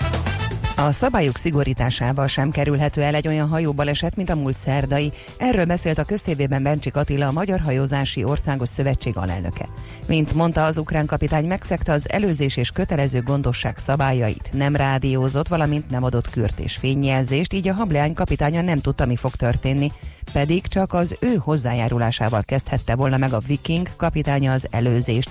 A 0.82 0.91
szabályok 0.91 1.38
szigorításával 1.38 2.28
sem 2.28 2.52
kerülhető 2.52 3.02
el 3.02 3.15
egy 3.15 3.28
olyan 3.28 3.48
hajóbaleset, 3.48 4.15
mint 4.15 4.30
a 4.30 4.36
múlt 4.36 4.58
szerdai. 4.58 5.12
Erről 5.38 5.65
beszélt 5.65 5.98
a 5.98 6.04
köztévében 6.04 6.63
Bencsik 6.63 6.96
Attila, 6.96 7.28
a 7.28 7.32
Magyar 7.32 7.60
Hajózási 7.60 8.24
Országos 8.24 8.70
Szövetség 8.70 9.17
alelnöke. 9.17 9.70
Mint 10.08 10.34
mondta, 10.34 10.65
az 10.65 10.78
ukrán 10.78 11.06
kapitány 11.06 11.46
megszegte 11.46 11.91
az 11.91 12.12
előzés 12.12 12.58
és 12.58 12.72
kötelező 12.72 13.22
gondosság 13.22 13.78
szabályait, 13.78 14.50
nem 14.54 14.76
rádiózott, 14.76 15.48
valamint 15.48 15.89
nem 15.89 16.04
adott 16.04 16.30
kürt 16.30 16.60
és 16.60 16.76
fényjelzést, 16.76 17.54
így 17.54 17.67
a 17.67 17.74
hableány 17.74 18.13
kapitánya 18.13 18.62
nem 18.62 18.80
tudta, 18.80 19.06
mi 19.06 19.15
fog 19.15 19.36
történni, 19.36 19.91
pedig 20.34 20.67
csak 20.67 20.94
az 20.94 21.15
ő 21.20 21.36
hozzájárulásával 21.36 22.44
kezdhette 22.44 22.96
volna 22.96 23.17
meg 23.17 23.34
a 23.34 23.41
Viking 23.48 23.89
kapitánya 23.96 24.52
az 24.52 24.67
előzést. 24.70 25.30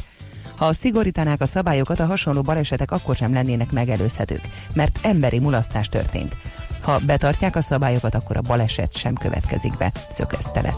Ha 0.61 0.73
szigorítanák 0.73 1.41
a 1.41 1.47
szabályokat, 1.47 2.01
a 2.01 2.07
hasonló 2.07 2.43
balesetek 2.43 2.91
akkor 2.91 3.17
sem 3.17 3.33
lennének 3.33 3.73
megelőzhetők, 3.73 4.41
mert 4.75 4.99
emberi 5.03 5.39
mulasztás 5.39 5.89
történt. 5.89 6.37
Ha 6.81 6.99
betartják 7.07 7.57
a 7.57 7.61
szabályokat, 7.61 8.15
akkor 8.15 8.37
a 8.37 8.41
baleset 8.41 8.97
sem 8.97 9.15
következik 9.15 9.77
be, 9.77 9.93
szökezte 10.11 10.61
le. 10.61 10.75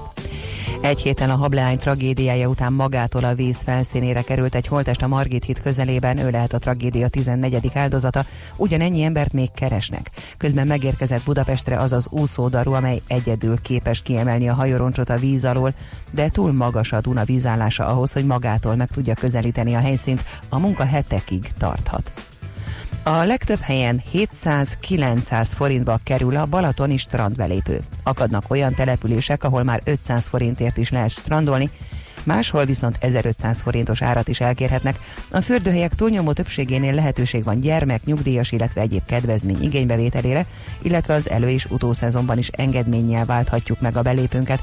Egy 0.83 1.01
héten 1.01 1.31
a 1.31 1.37
hableány 1.37 1.79
tragédiája 1.79 2.49
után 2.49 2.73
magától 2.73 3.25
a 3.25 3.35
víz 3.35 3.63
felszínére 3.63 4.23
került 4.23 4.55
egy 4.55 4.67
holtest 4.67 5.03
a 5.03 5.07
Margit 5.07 5.45
híd 5.45 5.61
közelében, 5.61 6.19
ő 6.19 6.31
lehet 6.31 6.53
a 6.53 6.59
tragédia 6.59 7.09
14. 7.09 7.71
áldozata, 7.75 8.25
ugyanennyi 8.57 9.03
embert 9.03 9.33
még 9.33 9.53
keresnek. 9.53 10.11
Közben 10.37 10.67
megérkezett 10.67 11.25
Budapestre 11.25 11.79
az 11.79 11.93
az 11.93 12.09
úszódaru, 12.11 12.73
amely 12.73 13.01
egyedül 13.07 13.61
képes 13.61 14.03
kiemelni 14.03 14.49
a 14.49 14.55
hajóroncsot 14.55 15.11
a 15.11 15.17
víz 15.17 15.45
alól, 15.45 15.75
de 16.11 16.29
túl 16.29 16.53
magas 16.53 16.93
a 16.93 17.01
Duna 17.01 17.25
vízállása 17.25 17.87
ahhoz, 17.87 18.13
hogy 18.13 18.27
magától 18.27 18.75
meg 18.77 18.91
tudja 18.91 19.15
közelíteni 19.15 19.75
a 19.75 19.81
helyszínt, 19.81 20.25
a 20.49 20.59
munka 20.59 20.85
hetekig 20.85 21.51
tarthat. 21.59 22.32
A 23.05 23.25
legtöbb 23.25 23.61
helyen 23.61 24.03
700-900 24.13 25.51
forintba 25.55 26.01
kerül 26.05 26.37
a 26.37 26.47
balatoni 26.47 26.97
strandbelépő. 26.97 27.81
Akadnak 28.03 28.45
olyan 28.49 28.75
települések, 28.75 29.45
ahol 29.45 29.63
már 29.63 29.81
500 29.85 30.27
forintért 30.27 30.77
is 30.77 30.91
lehet 30.91 31.11
strandolni, 31.11 31.71
máshol 32.25 32.65
viszont 32.65 32.97
1500 33.01 33.61
forintos 33.61 34.03
árat 34.03 34.29
is 34.29 34.41
elkérhetnek. 34.41 34.99
A 35.31 35.41
fürdőhelyek 35.41 35.95
túlnyomó 35.95 36.33
többségénél 36.33 36.95
lehetőség 36.95 37.45
van 37.45 37.61
gyermek, 37.61 38.05
nyugdíjas, 38.05 38.53
illetve 38.53 38.81
egyéb 38.81 39.05
kedvezmény 39.07 39.63
igénybevételére, 39.63 40.47
illetve 40.83 41.15
az 41.15 41.31
elő- 41.31 41.51
és 41.51 41.65
utószezonban 41.65 42.39
is 42.39 42.49
engedménnyel 42.49 43.25
válthatjuk 43.25 43.81
meg 43.81 43.97
a 43.97 44.03
belépőnket. 44.03 44.61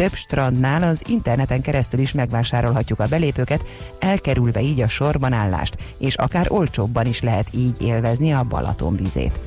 Több 0.00 0.14
strandnál 0.14 0.82
az 0.82 1.02
interneten 1.08 1.60
keresztül 1.60 2.00
is 2.00 2.12
megvásárolhatjuk 2.12 3.00
a 3.00 3.06
belépőket, 3.06 3.68
elkerülve 3.98 4.60
így 4.60 4.80
a 4.80 4.88
sorban 4.88 5.32
állást, 5.32 5.76
és 5.98 6.14
akár 6.14 6.46
olcsóbban 6.50 7.06
is 7.06 7.20
lehet 7.20 7.48
így 7.54 7.82
élvezni 7.82 8.32
a 8.32 8.42
Balaton 8.42 8.96
vizét. 8.96 9.38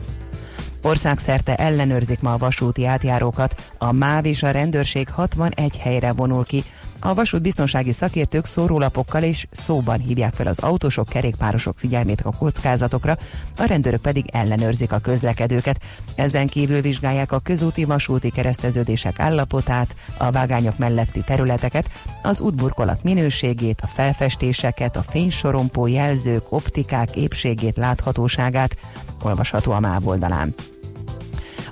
Országszerte 0.81 1.55
ellenőrzik 1.55 2.21
ma 2.21 2.33
a 2.33 2.37
vasúti 2.37 2.85
átjárókat, 2.85 3.71
a 3.77 3.91
MÁV 3.91 4.25
és 4.25 4.43
a 4.43 4.51
rendőrség 4.51 5.09
61 5.09 5.77
helyre 5.77 6.11
vonul 6.11 6.45
ki, 6.45 6.63
a 7.05 7.13
vasútbiztonsági 7.13 7.91
szakértők 7.91 8.45
szórólapokkal 8.45 9.23
és 9.23 9.47
szóban 9.51 9.99
hívják 9.99 10.33
fel 10.33 10.47
az 10.47 10.59
autósok, 10.59 11.09
kerékpárosok 11.09 11.79
figyelmét 11.79 12.21
a 12.21 12.31
kockázatokra, 12.31 13.17
a 13.57 13.63
rendőrök 13.63 14.01
pedig 14.01 14.25
ellenőrzik 14.31 14.91
a 14.91 14.99
közlekedőket. 14.99 15.79
Ezen 16.15 16.47
kívül 16.47 16.81
vizsgálják 16.81 17.31
a 17.31 17.39
közúti 17.39 17.83
vasúti 17.83 18.29
kereszteződések 18.29 19.19
állapotát, 19.19 19.95
a 20.17 20.31
vágányok 20.31 20.77
melletti 20.77 21.21
területeket, 21.21 21.89
az 22.21 22.41
útburkolat 22.41 23.03
minőségét, 23.03 23.81
a 23.81 23.87
felfestéseket, 23.87 24.95
a 24.95 25.05
fénysorompó 25.09 25.87
jelzők, 25.87 26.43
optikák 26.49 27.15
épségét, 27.15 27.77
láthatóságát, 27.77 28.75
olvasható 29.21 29.71
a 29.71 29.79
MÁV 29.79 30.07
oldalán. 30.07 30.55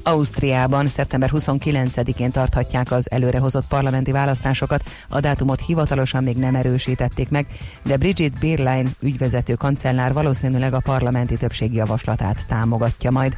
Ausztriában 0.04 0.88
szeptember 0.88 1.30
29-én 1.34 2.32
tarthatják 2.32 2.92
az 2.92 3.12
előrehozott 3.12 3.68
parlamenti 3.68 4.12
választásokat. 4.12 4.84
A 5.10 5.20
dátumot 5.20 5.62
hivatalosan 5.66 6.24
még 6.24 6.38
nem 6.38 6.56
erősítették 6.56 7.30
meg, 7.30 7.48
de 7.84 7.98
Brigitte 7.98 8.40
Bierlein 8.40 8.90
ügyvezető 9.00 9.54
kancellár 9.54 10.14
valószínűleg 10.14 10.74
a 10.74 10.80
parlamenti 10.80 11.38
többség 11.38 11.74
javaslatát 11.74 12.46
támogatja 12.48 13.12
majd. 13.12 13.36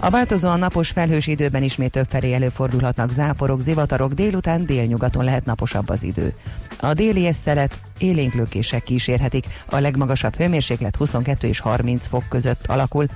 A 0.00 0.10
változóan 0.10 0.58
napos 0.58 0.90
felhős 0.90 1.26
időben 1.26 1.62
ismét 1.62 1.90
többfelé 1.90 2.32
előfordulhatnak 2.32 3.10
záporok, 3.10 3.60
zivatarok, 3.60 4.12
délután 4.12 4.66
délnyugaton 4.66 5.24
lehet 5.24 5.44
naposabb 5.44 5.88
az 5.88 6.02
idő. 6.02 6.34
A 6.80 6.94
déli 6.94 7.32
szelet 7.32 7.80
élénklőkések 7.98 8.82
kísérhetik, 8.82 9.46
a 9.66 9.78
legmagasabb 9.78 10.34
hőmérséklet 10.34 10.96
22 10.96 11.48
és 11.48 11.58
30 11.58 12.06
fok 12.06 12.24
között 12.28 12.66
alakul. 12.66 13.06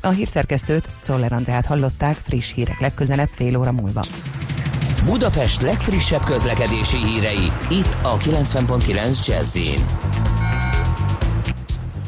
A 0.00 0.08
hírszerkesztőt, 0.08 0.88
Czoller 1.00 1.32
Andrát 1.32 1.66
hallották, 1.66 2.16
friss 2.16 2.52
hírek 2.52 2.80
legközelebb 2.80 3.28
fél 3.32 3.56
óra 3.56 3.72
múlva. 3.72 4.06
Budapest 5.04 5.62
legfrissebb 5.62 6.24
közlekedési 6.24 6.96
hírei, 6.96 7.52
itt 7.70 7.96
a 8.02 8.16
90.9 8.16 9.26
jazz 9.26 9.58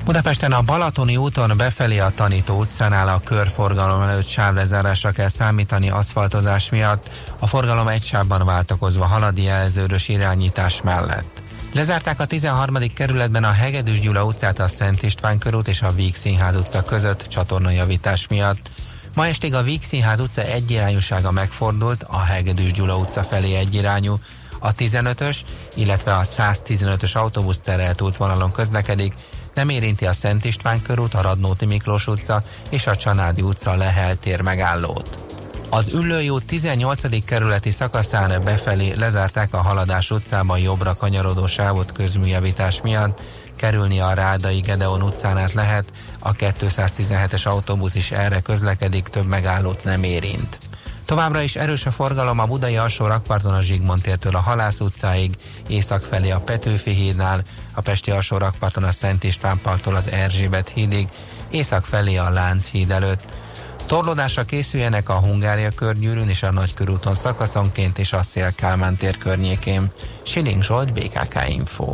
Budapesten 0.04 0.52
a 0.52 0.62
Balatoni 0.62 1.16
úton 1.16 1.52
befelé 1.56 1.98
a 1.98 2.10
Tanító 2.10 2.58
utcánál 2.58 3.08
a 3.08 3.20
körforgalom 3.24 4.02
előtt 4.02 4.26
sávlezárásra 4.26 5.10
kell 5.10 5.28
számítani 5.28 5.90
aszfaltozás 5.90 6.70
miatt, 6.70 7.10
a 7.38 7.46
forgalom 7.46 7.88
egy 7.88 8.02
sávban 8.02 8.44
váltakozva 8.44 9.04
haladi 9.04 9.42
jelzőrös 9.42 10.08
irányítás 10.08 10.82
mellett. 10.82 11.39
Lezárták 11.72 12.20
a 12.20 12.26
13. 12.26 12.76
kerületben 12.94 13.44
a 13.44 13.50
Hegedűs 13.50 14.00
Gyula 14.00 14.24
utcát 14.24 14.58
a 14.58 14.68
Szent 14.68 15.02
István 15.02 15.38
körút 15.38 15.68
és 15.68 15.82
a 15.82 15.92
Víg 15.92 16.14
Színház 16.14 16.56
utca 16.56 16.82
között 16.82 17.22
csatornajavítás 17.22 18.28
miatt. 18.28 18.70
Ma 19.14 19.26
estig 19.26 19.54
a 19.54 19.62
Víg 19.62 19.82
Színház 19.82 20.20
utca 20.20 20.42
egyirányúsága 20.42 21.30
megfordult, 21.30 22.02
a 22.02 22.18
Hegedűs 22.18 22.72
Gyula 22.72 22.96
utca 22.96 23.22
felé 23.22 23.54
egyirányú, 23.54 24.18
a 24.60 24.74
15-ös, 24.74 25.36
illetve 25.74 26.16
a 26.16 26.22
115-ös 26.22 27.12
autóbusz 27.12 27.60
terelt 27.60 28.00
útvonalon 28.00 28.52
közlekedik, 28.52 29.14
nem 29.54 29.68
érinti 29.68 30.06
a 30.06 30.12
Szent 30.12 30.44
István 30.44 30.82
körút, 30.82 31.14
a 31.14 31.22
Radnóti 31.22 31.66
Miklós 31.66 32.06
utca 32.06 32.42
és 32.70 32.86
a 32.86 32.96
Csanádi 32.96 33.42
utca 33.42 33.74
Lehel 33.74 34.16
tér 34.16 34.40
megállót. 34.40 35.18
Az 35.72 35.88
Üllői 35.88 36.28
út 36.28 36.44
18. 36.44 37.24
kerületi 37.24 37.70
szakaszán 37.70 38.44
befelé 38.44 38.92
lezárták 38.92 39.54
a 39.54 39.62
Haladás 39.62 40.10
utcában 40.10 40.58
jobbra 40.58 40.94
kanyarodó 40.94 41.46
sávot 41.46 41.92
közműjavítás 41.92 42.80
miatt, 42.82 43.20
kerülni 43.56 44.00
a 44.00 44.12
Rádai 44.12 44.60
Gedeon 44.60 45.02
utcán 45.02 45.38
át 45.38 45.52
lehet, 45.52 45.92
a 46.18 46.32
217-es 46.32 47.46
autóbusz 47.46 47.94
is 47.94 48.10
erre 48.10 48.40
közlekedik, 48.40 49.08
több 49.08 49.26
megállót 49.26 49.84
nem 49.84 50.02
érint. 50.02 50.58
Továbbra 51.04 51.40
is 51.40 51.56
erős 51.56 51.86
a 51.86 51.90
forgalom 51.90 52.38
a 52.38 52.46
budai 52.46 52.76
alsó 52.76 53.06
rakparton 53.06 53.54
a 53.54 53.62
Zsigmond 53.62 54.02
tértől 54.02 54.34
a 54.34 54.40
Halász 54.40 54.80
utcáig, 54.80 55.34
észak 55.68 56.04
felé 56.04 56.30
a 56.30 56.40
Petőfi 56.40 56.90
hídnál, 56.90 57.42
a 57.74 57.80
Pesti 57.80 58.10
alsó 58.10 58.36
rakparton 58.36 58.84
a 58.84 58.92
Szent 58.92 59.24
István 59.24 59.60
parttól 59.62 59.94
az 59.94 60.08
Erzsébet 60.08 60.68
hídig, 60.68 61.08
észak 61.50 61.84
felé 61.84 62.16
a 62.16 62.30
Lánchíd 62.30 62.90
előtt. 62.90 63.22
Torlódásra 63.90 64.42
készüljenek 64.42 65.08
a 65.08 65.18
Hungária 65.18 65.70
körgyűrűn 65.70 66.28
és 66.28 66.42
a 66.42 66.52
Nagykörúton 66.52 67.14
szakaszonként 67.14 67.98
és 67.98 68.12
a 68.12 68.22
Szél 68.22 68.52
Kálmán 68.54 68.96
tér 68.96 69.18
környékén. 69.18 69.90
Siling 70.22 70.62
Zsolt, 70.62 70.92
BKK 70.92 71.48
Info. 71.48 71.92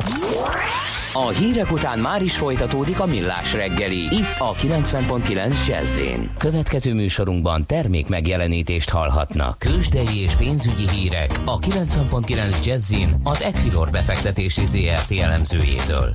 A 1.13 1.29
hírek 1.29 1.73
után 1.73 1.99
már 1.99 2.23
is 2.23 2.37
folytatódik 2.37 3.01
a 3.01 3.07
millás 3.07 3.53
reggeli. 3.55 3.97
Itt 3.97 4.39
a 4.39 4.53
90.9 4.53 5.67
jazz 5.67 6.01
Következő 6.39 6.95
műsorunkban 6.95 7.67
termék 7.67 8.09
megjelenítést 8.09 8.91
hallhatnak. 8.91 9.59
Kősdei 9.59 10.23
és 10.23 10.35
pénzügyi 10.35 10.89
hírek 10.89 11.41
a 11.45 11.59
90.9 11.59 12.65
jazz 12.65 12.95
az 13.23 13.43
Equilor 13.43 13.91
befektetési 13.91 14.65
ZRT 14.65 15.13
elemzőjétől. 15.21 16.15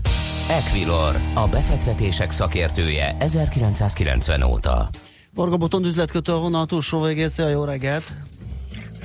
Equilor, 0.49 1.15
a 1.33 1.47
befektetések 1.47 2.31
szakértője 2.31 3.15
1990 3.19 4.43
óta. 4.43 4.89
Varga 5.35 5.57
Botond 5.57 5.85
üzletkötő 5.85 6.33
a 6.33 6.39
vonal 6.39 6.65
túlsó 6.65 7.01
végésze, 7.01 7.49
jó 7.49 7.63
reggelt! 7.63 8.03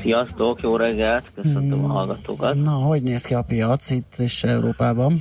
Sziasztok, 0.01 0.63
jó 0.63 0.77
reggelt, 0.77 1.31
köszöntöm 1.35 1.85
a 1.85 1.89
hallgatókat. 1.89 2.55
Na, 2.63 2.71
hogy 2.71 3.03
néz 3.03 3.25
ki 3.25 3.35
a 3.35 3.43
piac 3.43 3.91
itt 3.91 4.15
és 4.19 4.45
Európában? 4.45 5.21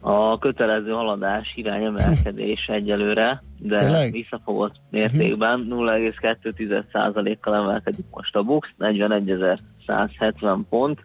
A 0.00 0.38
kötelező 0.38 0.90
haladás 0.90 1.52
irányemelkedés 1.54 2.66
egyelőre, 2.78 3.42
de 3.58 3.78
Tényleg? 3.78 4.12
visszafogott 4.12 4.74
mértékben 4.90 5.66
0,2%-kal 5.70 7.54
emelkedik 7.54 8.06
most 8.10 8.36
a 8.36 8.42
BUX, 8.42 8.68
41.170 8.78 10.58
pont. 10.68 11.04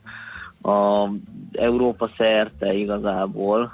A 0.61 1.09
Európa 1.51 2.09
szerte 2.17 2.73
igazából 2.73 3.71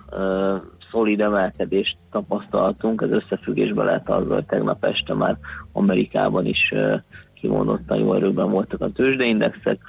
szolid 0.91 1.21
emelkedést 1.21 1.97
tapasztaltunk, 2.11 3.01
ez 3.01 3.11
összefüggésben 3.11 3.85
lehet 3.85 4.09
azzal, 4.09 4.35
hogy 4.35 4.45
tegnap 4.45 4.85
este 4.85 5.13
már 5.13 5.37
Amerikában 5.71 6.45
is 6.45 6.73
kimondottan 7.33 7.97
jó 7.97 8.13
erőben 8.13 8.49
voltak 8.49 8.81
a 8.81 8.91
tőzsdeindexek, 8.91 9.79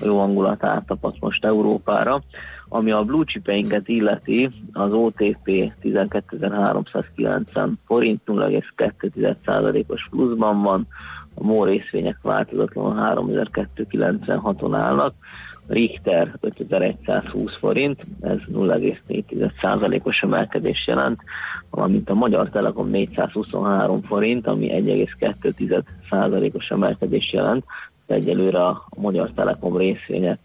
a 0.00 0.04
jó 0.04 0.18
hangulat 0.18 0.64
áttapadt 0.64 1.20
most 1.20 1.44
Európára. 1.44 2.22
Ami 2.68 2.90
a 2.90 3.04
blue 3.04 3.24
chipeinket 3.24 3.88
illeti, 3.88 4.50
az 4.72 4.92
OTP 4.92 5.72
12.390 5.82 7.70
forint, 7.86 8.20
0,2%-os 8.26 10.08
pluszban 10.10 10.62
van, 10.62 10.86
a 11.34 11.44
MOL 11.44 11.66
részvények 11.66 12.18
változatlanul 12.22 13.24
3296-on 13.54 14.74
állnak, 14.74 15.14
Richter 15.68 16.36
5120 16.40 17.56
forint, 17.58 18.06
ez 18.20 18.38
0,4%-os 18.52 20.22
emelkedés 20.22 20.86
jelent, 20.86 21.20
valamint 21.70 22.10
a 22.10 22.14
Magyar 22.14 22.48
Telekom 22.48 22.88
423 22.88 24.02
forint, 24.02 24.46
ami 24.46 24.68
1,2%-os 24.68 26.70
emelkedés 26.70 27.32
jelent. 27.32 27.64
Egyelőre 28.06 28.64
a 28.64 28.86
Magyar 28.98 29.30
Telekom 29.34 29.76
részvények 29.76 30.38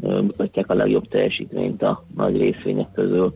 mutatják 0.00 0.70
a 0.70 0.74
legjobb 0.74 1.08
teljesítményt 1.08 1.82
a 1.82 2.04
nagy 2.16 2.36
részvények 2.36 2.92
közül. 2.94 3.34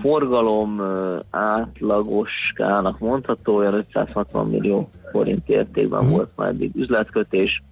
Forgalom 0.00 0.82
átlagoskának 1.30 2.98
mondható, 2.98 3.56
olyan 3.56 3.74
560 3.74 4.48
millió 4.48 4.88
forint 5.10 5.48
értékben 5.48 6.04
mhm. 6.04 6.12
volt 6.12 6.30
már 6.36 6.48
eddig 6.48 6.70
üzletkötés. 6.74 7.62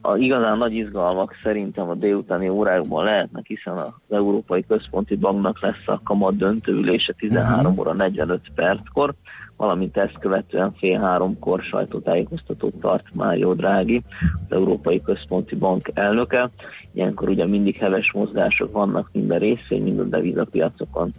A 0.00 0.16
igazán 0.16 0.58
nagy 0.58 0.74
izgalmak 0.74 1.34
szerintem 1.42 1.88
a 1.88 1.94
délutáni 1.94 2.48
órákban 2.48 3.04
lehetnek, 3.04 3.46
hiszen 3.46 3.76
az 3.76 3.92
Európai 4.10 4.64
Központi 4.68 5.16
Banknak 5.16 5.60
lesz 5.60 5.86
a 5.86 6.00
kamat 6.04 6.36
döntőülése 6.36 7.14
13 7.18 7.70
mhm. 7.70 7.80
óra 7.80 7.92
45 7.92 8.40
perckor, 8.54 9.14
valamint 9.56 9.96
ezt 9.96 10.18
követően 10.20 10.72
fél 10.72 10.98
háromkor 10.98 11.62
sajtótájékoztatót 11.62 12.74
tart 12.80 13.14
Mário 13.14 13.54
Drági, 13.54 14.02
az 14.34 14.56
Európai 14.56 15.02
Központi 15.02 15.54
Bank 15.54 15.90
elnöke. 15.94 16.50
Ilyenkor 16.92 17.28
ugye 17.28 17.46
mindig 17.46 17.76
heves 17.76 18.12
mozgások 18.12 18.72
vannak 18.72 19.08
minden 19.12 19.38
részvény, 19.38 19.82
mind 19.82 19.98
a 19.98 20.04
devizapiacokon. 20.04 21.12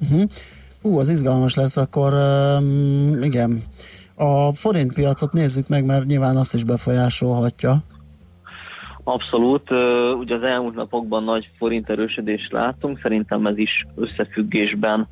Uh-huh. 0.00 0.22
Hú, 0.82 0.98
az 0.98 1.08
izgalmas 1.08 1.54
lesz, 1.54 1.76
akkor 1.76 2.12
um, 2.12 3.22
igen. 3.22 3.62
A 4.22 4.52
forintpiacot 4.52 5.32
nézzük 5.32 5.68
meg, 5.68 5.84
mert 5.84 6.04
nyilván 6.04 6.36
azt 6.36 6.54
is 6.54 6.64
befolyásolhatja. 6.64 7.82
Abszolút, 9.04 9.70
ugye 10.18 10.34
az 10.34 10.42
elmúlt 10.42 10.74
napokban 10.74 11.24
nagy 11.24 11.50
forint 11.58 11.90
erősödést 11.90 12.52
láttunk, 12.52 13.00
szerintem 13.02 13.46
ez 13.46 13.58
is 13.58 13.86
összefüggésben 13.94 15.08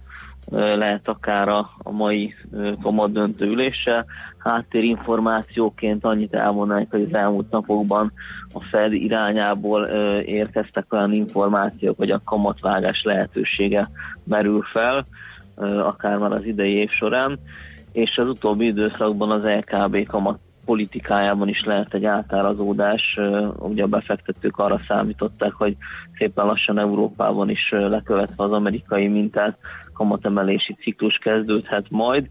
lehet 0.51 1.09
akár 1.09 1.49
a, 1.49 1.71
a 1.79 1.90
mai 1.90 2.35
kamat 2.83 3.12
döntő 3.12 3.47
ülése. 3.47 4.05
Háttérinformációként 4.38 6.05
annyit 6.05 6.35
elmondanánk, 6.35 6.90
hogy 6.90 7.03
az 7.03 7.14
elmúlt 7.14 7.51
napokban 7.51 8.12
a 8.55 8.62
Fed 8.71 8.92
irányából 8.92 9.85
érkeztek 10.23 10.92
olyan 10.92 11.12
információk, 11.12 11.97
hogy 11.97 12.11
a 12.11 12.23
kamatvágás 12.25 13.03
lehetősége 13.03 13.90
merül 14.25 14.62
fel, 14.73 15.05
akár 15.83 16.18
már 16.18 16.33
az 16.33 16.44
idei 16.44 16.73
év 16.73 16.90
során, 16.90 17.38
és 17.99 18.19
az 18.19 18.29
utóbbi 18.29 18.67
időszakban 18.67 19.31
az 19.31 19.45
LKB 19.45 20.07
kamat 20.07 20.39
politikájában 20.65 21.49
is 21.49 21.65
lehet 21.65 21.95
egy 21.95 22.05
átárazódás. 22.05 23.19
Ugye 23.59 23.83
a 23.83 23.87
befektetők 23.87 24.57
arra 24.57 24.81
számították, 24.89 25.53
hogy 25.53 25.77
szépen 26.19 26.47
lassan 26.47 26.79
Európában 26.79 27.51
is 27.51 27.71
lekövetve 27.71 28.45
az 28.45 28.53
amerikai 28.53 29.09
mintát 29.09 29.59
kamatemelési 29.93 30.75
ciklus 30.75 31.17
kezdődhet 31.17 31.87
majd. 31.91 32.27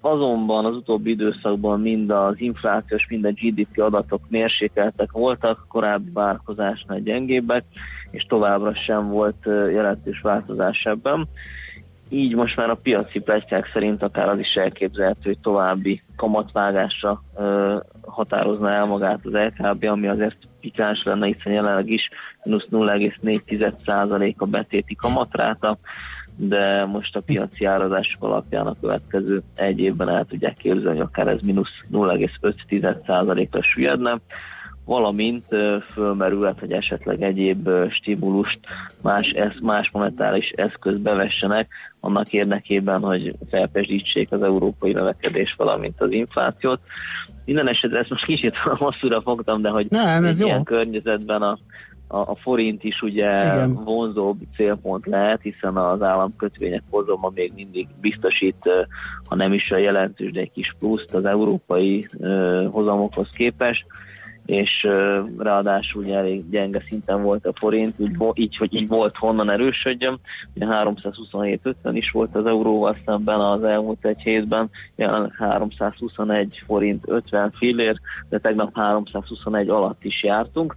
Azonban 0.00 0.64
az 0.64 0.74
utóbbi 0.76 1.10
időszakban 1.10 1.80
mind 1.80 2.10
az 2.10 2.34
inflációs, 2.36 3.06
mind 3.08 3.24
a 3.24 3.30
GDP 3.30 3.78
adatok 3.78 4.20
mérsékeltek 4.28 5.12
voltak, 5.12 5.66
korábbi 5.68 6.10
várkozásnál 6.12 7.00
gyengébbek, 7.00 7.64
és 8.10 8.24
továbbra 8.24 8.74
sem 8.74 9.08
volt 9.08 9.44
jelentős 9.46 10.20
változás 10.20 10.84
ebben. 10.84 11.28
Így 12.12 12.34
most 12.34 12.56
már 12.56 12.70
a 12.70 12.78
piaci 12.82 13.18
pletykák 13.18 13.70
szerint 13.72 14.02
akár 14.02 14.28
az 14.28 14.38
is 14.38 14.54
elképzelhető, 14.54 15.20
hogy 15.22 15.38
további 15.38 16.02
kamatvágásra 16.16 17.22
határozna 18.06 18.70
el 18.70 18.84
magát 18.86 19.20
az 19.22 19.32
LKB, 19.32 19.84
ami 19.84 20.08
azért 20.08 20.36
pikáns 20.60 21.02
lenne, 21.04 21.26
hiszen 21.26 21.52
jelenleg 21.52 21.88
is 21.88 22.08
mínusz 22.44 22.66
0,4% 22.70 24.36
a 24.36 24.46
betéti 24.46 24.94
kamatráta, 24.94 25.78
de 26.36 26.84
most 26.84 27.16
a 27.16 27.20
piaci 27.20 27.64
árazások 27.64 28.22
alapján 28.22 28.66
a 28.66 28.76
következő 28.80 29.42
egy 29.56 29.80
évben 29.80 30.08
el 30.08 30.24
tudják 30.24 30.56
képzelni, 30.56 31.00
akár 31.00 31.28
ez 31.28 31.40
mínusz 31.40 31.80
0,5%-ra 31.92 33.62
süllyedne, 33.62 34.20
valamint 34.84 35.44
fölmerülhet, 35.92 36.58
hogy 36.58 36.72
esetleg 36.72 37.22
egyéb 37.22 37.68
stimulust 37.90 38.58
más, 39.02 39.28
esz, 39.28 39.60
más 39.62 39.90
monetáris 39.92 40.50
eszköz 40.50 40.98
bevessenek, 40.98 41.68
annak 42.00 42.32
érdekében, 42.32 43.00
hogy 43.00 43.34
felpesdítsék 43.50 44.32
az 44.32 44.42
európai 44.42 44.92
növekedés, 44.92 45.54
valamint 45.56 46.00
az 46.00 46.10
inflációt. 46.10 46.80
Minden 47.44 47.68
esetre 47.68 47.98
ezt 47.98 48.10
most 48.10 48.24
kicsit 48.24 48.56
hosszúra 48.84 49.22
fogtam, 49.22 49.62
de 49.62 49.68
hogy 49.68 49.86
Nem, 49.90 50.24
ez 50.24 50.40
ilyen 50.40 50.56
jó. 50.56 50.62
környezetben 50.62 51.42
a 51.42 51.58
a, 52.12 52.18
a 52.18 52.34
forint 52.34 52.84
is 52.84 53.02
ugye 53.02 53.44
Igen. 53.44 53.74
vonzóbb 53.84 54.36
célpont 54.56 55.06
lehet, 55.06 55.42
hiszen 55.42 55.76
az 55.76 56.02
államkötvények 56.02 56.82
hozoma 56.90 57.30
még 57.34 57.52
mindig 57.54 57.86
biztosít, 58.00 58.86
ha 59.28 59.34
nem 59.34 59.52
is 59.52 59.70
a 59.70 59.76
jelentős, 59.76 60.32
de 60.32 60.40
egy 60.40 60.52
kis 60.52 60.74
pluszt 60.78 61.14
az 61.14 61.24
európai 61.24 62.06
hozamokhoz 62.70 63.28
képest 63.34 63.84
és 64.46 64.86
ráadásul 65.38 66.04
ugye 66.04 66.16
elég 66.16 66.50
gyenge 66.50 66.82
szinten 66.88 67.22
volt 67.22 67.46
a 67.46 67.52
forint, 67.54 67.94
úgy, 67.98 68.16
így, 68.34 68.56
hogy 68.56 68.74
így 68.74 68.88
volt 68.88 69.16
honnan 69.16 69.50
erősödjön. 69.50 70.20
Ugye 70.54 70.66
327-50 70.68 71.72
is 71.92 72.10
volt 72.10 72.34
az 72.34 72.46
euróval 72.46 72.96
szemben 73.04 73.40
az 73.40 73.64
elmúlt 73.64 74.06
egy 74.06 74.20
hétben, 74.20 74.70
jelenleg 74.96 75.34
321 75.38 76.62
forint 76.66 77.04
50 77.08 77.50
fillér, 77.50 78.00
de 78.28 78.38
tegnap 78.38 78.76
321 78.76 79.68
alatt 79.68 80.04
is 80.04 80.22
jártunk 80.22 80.76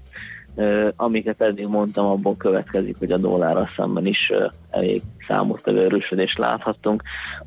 amiket 0.95 1.41
eddig 1.41 1.67
mondtam, 1.67 2.05
abból 2.05 2.35
következik, 2.37 2.97
hogy 2.97 3.11
a 3.11 3.17
dollárra 3.17 3.69
szemben 3.75 4.05
is 4.05 4.31
elég 4.69 5.01
számottevő 5.27 5.83
erősödést 5.83 6.37
láthattunk. 6.37 7.03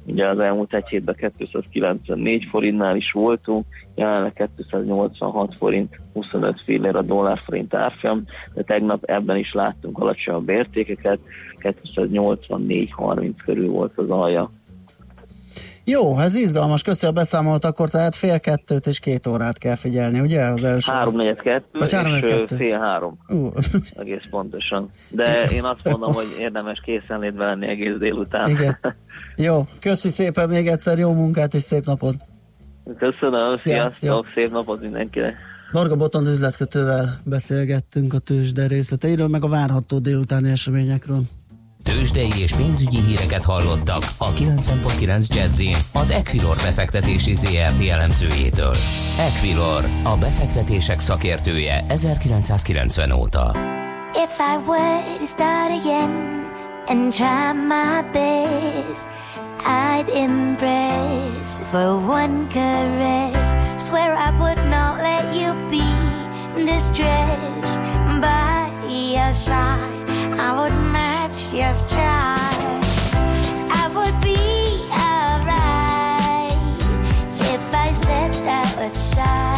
Ugye 0.06 0.26
az 0.26 0.38
elmúlt 0.38 0.74
egy 0.74 0.88
hétben 0.88 1.32
294 1.38 2.44
forintnál 2.50 2.96
is 2.96 3.12
voltunk, 3.12 3.64
jelenleg 3.94 4.50
286 4.56 5.56
forint 5.56 5.96
25 6.12 6.60
fillér 6.60 6.96
a 6.96 7.02
dollár 7.02 7.40
forint 7.44 7.74
árfolyam, 7.74 8.24
de 8.54 8.62
tegnap 8.62 9.04
ebben 9.04 9.36
is 9.36 9.52
láttunk 9.52 9.98
alacsonyabb 9.98 10.48
értékeket, 10.48 11.18
284-30 11.60 13.32
körül 13.44 13.68
volt 13.68 13.92
az 13.96 14.10
alja 14.10 14.50
Jó, 15.90 16.18
ez 16.18 16.34
izgalmas, 16.34 16.82
köszi 16.82 17.06
a 17.06 17.12
beszámolt, 17.12 17.64
akkor 17.64 17.88
tehát 17.88 18.14
fél 18.14 18.40
kettőt 18.40 18.86
és 18.86 18.98
két 18.98 19.26
órát 19.26 19.58
kell 19.58 19.74
figyelni, 19.74 20.20
ugye? 20.20 20.40
Az 20.40 20.64
első. 20.64 20.92
Három 20.92 21.16
negyed 21.16 21.40
kettő, 21.40 21.78
Vagy 21.78 21.92
három 21.92 22.14
és 22.14 22.20
kettő. 22.20 22.56
fél 22.56 22.78
három. 22.78 23.18
Uh. 23.28 23.52
Egész 24.02 24.22
pontosan. 24.30 24.90
De 25.10 25.44
én 25.44 25.64
azt 25.64 25.80
mondom, 25.84 26.12
hogy 26.12 26.26
érdemes 26.38 26.80
készenlétbe 26.84 27.44
lenni 27.44 27.66
egész 27.66 27.96
délután. 27.98 28.48
Igen. 28.50 28.78
Jó, 29.46 29.64
köszi 29.80 30.08
szépen 30.08 30.48
még 30.48 30.66
egyszer, 30.66 30.98
jó 30.98 31.12
munkát 31.12 31.54
és 31.54 31.62
szép 31.62 31.84
napot! 31.84 32.14
Köszönöm, 32.98 33.56
Szia, 33.56 33.92
sziasztok, 33.94 34.26
szép 34.34 34.50
napot 34.50 34.80
mindenkinek! 34.80 35.34
Varga 35.72 35.96
Botond 35.96 36.26
üzletkötővel 36.26 37.20
beszélgettünk 37.24 38.14
a 38.14 38.18
tőzsde 38.18 38.66
részleteiről, 38.66 39.28
meg 39.28 39.44
a 39.44 39.48
várható 39.48 39.98
délutáni 39.98 40.50
eseményekről. 40.50 41.22
Tőzsdei 41.88 42.32
és 42.36 42.52
pénzügyi 42.52 43.00
híreket 43.00 43.44
hallottak 43.44 44.02
a 44.18 44.32
90.9 44.32 45.34
jazz 45.34 45.62
az 45.92 46.10
Equilor 46.10 46.56
befektetési 46.56 47.34
ZRT 47.34 47.88
elemzőjétől. 47.88 48.74
Equilor, 49.18 49.84
a 50.04 50.16
befektetések 50.16 51.00
szakértője 51.00 51.84
1990 51.88 53.10
óta. 53.10 53.56
If 54.14 54.38
I 54.38 54.56
were 54.66 55.00
to 55.18 55.26
start 55.26 55.70
again 55.80 56.10
and 56.86 57.12
try 57.12 57.52
my 57.52 58.02
best, 58.12 59.08
I'd 59.64 60.08
impress 60.24 61.58
for 61.70 61.88
one 62.08 62.46
caress. 62.52 63.54
Swear 63.76 64.12
I 64.12 64.30
would 64.38 64.68
not 64.68 65.00
let 65.00 65.34
you 65.40 65.68
be 65.68 65.88
distressed 66.64 67.78
by 68.20 68.68
your 69.12 69.32
side. 69.32 69.98
I 70.38 70.52
would 70.58 70.92
match 70.92 71.07
your 71.52 71.72
stride. 71.74 72.84
I 73.70 73.88
would 73.94 74.20
be 74.20 74.36
alright 74.92 76.52
if 77.52 77.74
I 77.74 77.92
slept 77.92 78.36
outside 78.46 79.57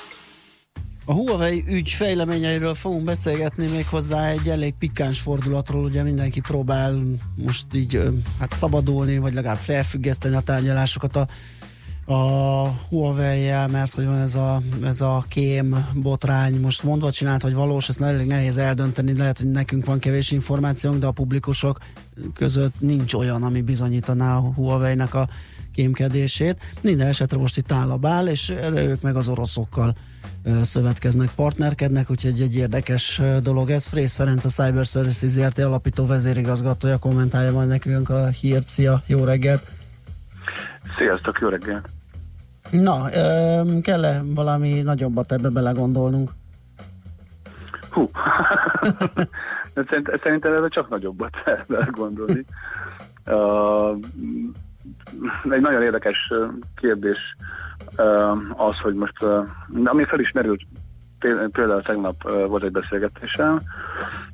A 1.11 1.13
Huawei 1.13 1.63
ügy 1.67 1.89
fejleményeiről 1.89 2.73
fogunk 2.73 3.03
beszélgetni 3.03 3.67
még 3.67 3.87
hozzá 3.87 4.27
egy 4.27 4.49
elég 4.49 4.73
pikáns 4.73 5.19
fordulatról, 5.19 5.83
ugye 5.83 6.03
mindenki 6.03 6.39
próbál 6.39 7.01
most 7.35 7.65
így 7.73 8.01
hát 8.39 8.53
szabadulni, 8.53 9.17
vagy 9.17 9.33
legalább 9.33 9.57
felfüggeszteni 9.57 10.35
a 10.35 10.39
tárgyalásokat 10.39 11.15
a, 11.15 11.27
a 12.13 12.67
Huawei-jel, 12.89 13.67
mert 13.67 13.93
hogy 13.93 14.05
van 14.05 14.19
ez 14.19 14.35
a, 14.35 14.61
ez 14.83 15.01
a 15.01 15.25
kém 15.27 15.87
botrány, 15.93 16.59
most 16.59 16.83
mondva 16.83 17.11
csinált, 17.11 17.41
vagy 17.41 17.53
valós, 17.53 17.89
ezt 17.89 18.01
elég 18.01 18.27
nehéz 18.27 18.57
eldönteni, 18.57 19.17
lehet, 19.17 19.37
hogy 19.37 19.51
nekünk 19.51 19.85
van 19.85 19.99
kevés 19.99 20.31
információnk, 20.31 20.99
de 20.99 21.05
a 21.05 21.11
publikusok 21.11 21.77
között 22.33 22.73
nincs 22.79 23.13
olyan, 23.13 23.43
ami 23.43 23.61
bizonyítaná 23.61 24.35
a 24.35 24.51
Huawei-nek 24.55 25.13
a 25.13 25.29
kémkedését. 25.73 26.57
Minden 26.81 27.07
esetre 27.07 27.37
most 27.37 27.57
itt 27.57 27.71
áll 27.71 27.91
a 27.91 27.97
bál, 27.97 28.27
és 28.27 28.49
erre 28.49 28.83
ők 28.83 29.01
meg 29.01 29.15
az 29.15 29.29
oroszokkal 29.29 29.95
szövetkeznek, 30.61 31.29
partnerkednek, 31.35 32.09
úgyhogy 32.09 32.41
egy 32.41 32.55
érdekes 32.55 33.21
dolog 33.41 33.69
ez. 33.69 33.87
Frész 33.87 34.15
Ferenc, 34.15 34.45
a 34.45 34.49
Cyber 34.49 34.85
Services 34.85 35.29
ZRT 35.29 35.59
alapító 35.59 36.05
vezérigazgatója 36.05 36.97
kommentálja 36.97 37.51
majd 37.51 37.67
nekünk 37.67 38.09
a 38.09 38.27
hírt. 38.27 38.67
Szia, 38.67 39.01
jó 39.07 39.23
reggelt! 39.23 39.67
Sziasztok, 40.97 41.39
jó 41.39 41.47
reggelt! 41.47 41.89
Na, 42.71 43.09
kell-e 43.81 44.21
valami 44.25 44.81
nagyobbat 44.81 45.31
ebbe 45.31 45.49
belegondolnunk? 45.49 46.31
Hú, 47.89 48.09
szerintem 50.23 50.53
ebbe 50.53 50.67
csak 50.67 50.89
nagyobbat 50.89 51.33
lehet 51.67 51.91
gondolni. 51.91 52.45
Uh, 53.25 53.97
egy 55.49 55.61
nagyon 55.61 55.81
érdekes 55.81 56.31
kérdés 56.75 57.35
az, 58.55 58.77
hogy 58.81 58.93
most, 58.93 59.25
ami 59.83 60.03
felismerült 60.03 60.61
Péld- 61.19 61.51
Például 61.51 61.81
tegnap 61.81 62.31
volt 62.47 62.63
egy 62.63 62.71
beszélgetésem 62.71 63.59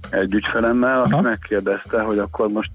egy 0.10 0.34
ügyfelemmel, 0.34 1.02
aki 1.02 1.22
megkérdezte, 1.22 2.02
hogy 2.02 2.18
akkor 2.18 2.48
most 2.48 2.72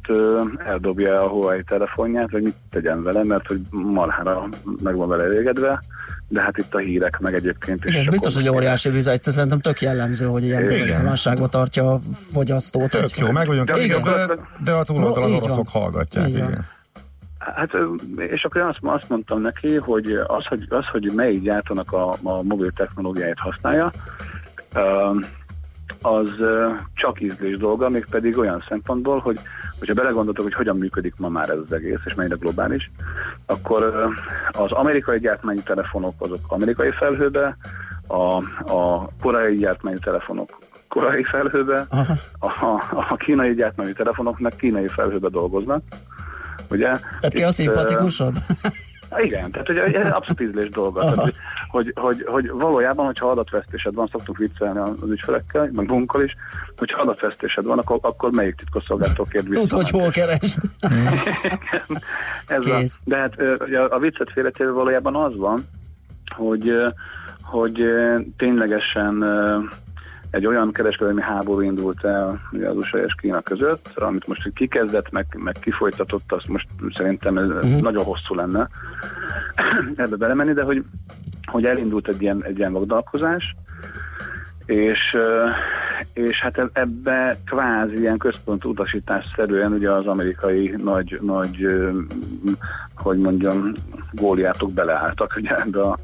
eldobja 0.64 1.22
a 1.22 1.28
Huawei 1.28 1.62
telefonját, 1.62 2.30
vagy 2.30 2.42
mit 2.42 2.54
tegyen 2.70 3.02
vele, 3.02 3.24
mert 3.24 3.46
hogy 3.46 3.60
marhára 3.70 4.48
meg 4.82 4.96
van 4.96 5.08
vele 5.08 5.24
elégedve, 5.24 5.82
de 6.28 6.40
hát 6.40 6.58
itt 6.58 6.74
a 6.74 6.78
hírek 6.78 7.18
meg 7.18 7.34
egyébként 7.34 7.84
is. 7.84 7.90
Igen, 7.90 8.00
és 8.00 8.08
biztos, 8.08 8.34
hogy 8.34 8.48
óriási 8.48 8.90
vita, 8.90 9.10
ez 9.10 9.20
szerintem 9.22 9.60
tök 9.60 9.80
jellemző, 9.80 10.26
hogy 10.26 10.44
ilyen 10.44 10.62
Igen. 10.62 10.74
bizonytalanságba 10.74 11.48
tartja 11.48 11.92
a 11.92 12.00
fogyasztót. 12.32 12.90
Tök 12.90 13.18
jó, 13.18 13.30
meg 13.30 13.46
vagyunk 13.46 13.68
Igen. 13.68 13.84
igen, 13.84 14.02
de, 14.02 14.26
de 14.64 14.72
a 14.72 14.82
túloldal 14.84 15.22
az 15.22 15.28
Így 15.28 15.34
van. 15.34 15.42
oroszok 15.42 15.68
hallgatják. 15.68 16.24
Van. 16.24 16.34
Igen. 16.34 16.64
Hát, 17.44 17.76
és 18.16 18.44
akkor 18.44 18.61
azt, 18.61 18.78
azt 18.83 19.09
mondtam 19.09 19.40
neki, 19.40 19.76
hogy 19.76 20.12
az, 20.26 20.46
hogy, 20.46 20.66
az, 20.68 20.87
hogy 20.87 21.12
melyik 21.14 21.42
gyártónak 21.42 21.92
a, 21.92 22.12
a 22.22 22.42
mobil 22.42 22.70
technológiáját 22.70 23.38
használja, 23.38 23.92
az 26.02 26.31
csak 26.94 27.20
ízlés 27.20 27.59
dolga, 27.59 27.88
mégpedig 27.88 28.38
olyan 28.38 28.64
szempontból, 28.68 29.18
hogy 29.18 29.38
hogyha 29.78 29.94
belegondoltok, 29.94 30.44
hogy 30.44 30.55
hogyan 30.55 30.76
működik 30.76 31.14
ma 31.18 31.28
már 31.28 31.48
ez 31.48 31.59
az 31.66 31.72
egész, 31.72 32.00
és 32.05 32.14
mennyire 32.14 32.37
globális, 32.38 32.90
akkor 33.46 34.12
az 34.50 34.72
amerikai 34.72 35.18
gyártmányi 35.18 35.62
telefonok 35.62 36.14
azok 36.18 36.40
amerikai 36.48 36.90
felhőbe, 36.90 37.57
a, 38.07 38.37
a 38.72 39.09
koreai 39.20 39.57
gyártmányi 39.57 39.98
telefonok 39.98 40.59
koreai 40.88 41.22
felhőbe, 41.22 41.87
a, 42.38 42.46
a, 42.46 43.05
a 43.09 43.16
kínai 43.16 43.55
gyártmányi 43.55 43.92
telefonok 43.92 44.38
meg 44.38 44.57
kínai 44.57 44.88
felhőbe 44.88 45.28
dolgoznak. 45.28 45.83
Ugye? 46.72 46.87
Tehát 46.87 47.32
ki 47.35 47.42
a 47.42 47.50
szimpatikusabb? 47.50 48.35
igen, 49.18 49.50
tehát 49.50 49.66
hogy 49.66 49.76
ez 49.76 50.12
abszolút 50.12 50.40
ízlés 50.40 50.70
dolga. 50.70 51.00
Tehát, 51.00 51.18
hogy, 51.18 51.35
hogy, 51.68 51.92
hogy, 51.94 52.24
hogy, 52.26 52.50
valójában, 52.50 53.06
hogyha 53.06 53.30
adatvesztésed 53.30 53.94
van, 53.94 54.08
szoktuk 54.12 54.37
viccelni 54.37 54.78
az 54.78 55.11
ügyfelekkel, 55.11 55.62
meg 55.72 55.87
magunkkal 55.87 56.22
is, 56.22 56.35
hogyha 56.76 57.00
adatvesztésed 57.00 57.64
van, 57.64 57.78
akkor, 57.78 57.98
akkor 58.02 58.30
melyik 58.30 58.54
titkosszolgáltató 58.54 59.24
kérd 59.24 59.48
vissza? 59.48 59.61
Tud, 59.61 59.70
hogy 59.70 59.90
hol 59.90 60.11
keresd. 60.11 60.61
Ez 62.46 62.66
a, 62.66 62.82
de 63.04 63.16
hát 63.16 63.40
a, 63.40 63.94
a 63.94 63.98
viccet 63.98 64.30
félretéve 64.32 64.70
valójában 64.70 65.16
az 65.16 65.37
van, 65.37 65.64
hogy, 66.37 66.72
hogy 67.42 67.82
ténylegesen 68.37 69.24
egy 70.32 70.46
olyan 70.46 70.72
kereskedelmi 70.72 71.22
háború 71.22 71.60
indult 71.60 72.04
el 72.04 72.40
ugye 72.52 72.68
az 72.68 72.76
USA 72.76 73.04
és 73.04 73.14
Kína 73.14 73.40
között, 73.40 73.90
amit 73.94 74.26
most 74.26 74.52
kikezdett, 74.54 75.10
meg, 75.10 75.26
meg 75.38 75.56
kifolytatott, 75.60 76.32
azt 76.32 76.48
most 76.48 76.66
szerintem 76.94 77.38
ez 77.38 77.50
uh-huh. 77.50 77.80
nagyon 77.80 78.04
hosszú 78.04 78.34
lenne 78.34 78.68
ebbe 79.96 80.16
belemenni, 80.16 80.52
de 80.52 80.62
hogy, 80.62 80.84
hogy 81.46 81.64
elindult 81.64 82.08
egy 82.08 82.22
ilyen, 82.22 82.44
egy 82.44 82.58
ilyen 82.58 82.72
vagdalkozás, 82.72 83.56
és, 84.66 85.16
és 86.12 86.40
hát 86.40 86.58
eb- 86.58 86.78
ebbe 86.78 87.36
kvázi 87.46 87.98
ilyen 87.98 88.18
központ 88.18 88.64
utasítás 88.64 89.26
szerűen 89.36 89.72
ugye 89.72 89.90
az 89.90 90.06
amerikai 90.06 90.74
nagy, 90.82 91.18
nagy 91.22 91.66
hogy 92.94 93.18
mondjam, 93.18 93.72
góliátok 94.12 94.72
beleálltak 94.72 95.34
ugye 95.36 95.56
ebbe 95.56 95.80
a, 95.80 95.98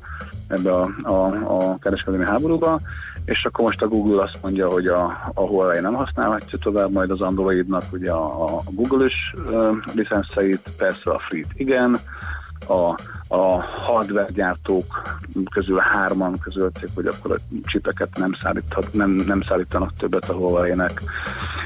ebbe 0.49 0.75
a, 0.75 0.91
a, 1.03 1.27
a 1.59 1.79
kereskedelmi 1.79 2.25
háborúba, 2.25 2.81
és 3.29 3.45
akkor 3.45 3.65
most 3.65 3.83
a 3.83 3.89
Google 3.89 4.23
azt 4.23 4.39
mondja, 4.43 4.69
hogy 4.69 4.87
a, 4.87 5.05
a 5.35 5.41
Huawei 5.41 5.81
nem 5.81 5.95
használhatja 5.95 6.59
tovább 6.59 6.93
majd 6.93 7.11
az 7.11 7.21
Androidnak 7.21 7.85
ugye 7.93 8.11
a, 8.11 8.57
a 8.57 8.63
Google-ös 8.71 9.35
ö, 9.47 9.73
licenszeit, 9.95 10.71
persze 10.77 11.11
a 11.11 11.19
Free-t 11.19 11.47
igen, 11.55 11.99
a, 12.69 12.99
a 13.29 13.63
hardware 13.63 14.29
gyártók 14.33 15.03
közül 15.51 15.79
hárman 15.79 16.39
közölték, 16.39 16.89
hogy 16.95 17.07
akkor 17.07 17.33
a 17.33 17.55
csipeket 17.65 18.17
nem, 18.17 18.37
szállíthat, 18.43 18.93
nem, 18.93 19.11
nem 19.11 19.43
szállítanak 19.43 19.93
többet 19.99 20.29
a 20.29 20.33
Huawei-nek. 20.33 21.03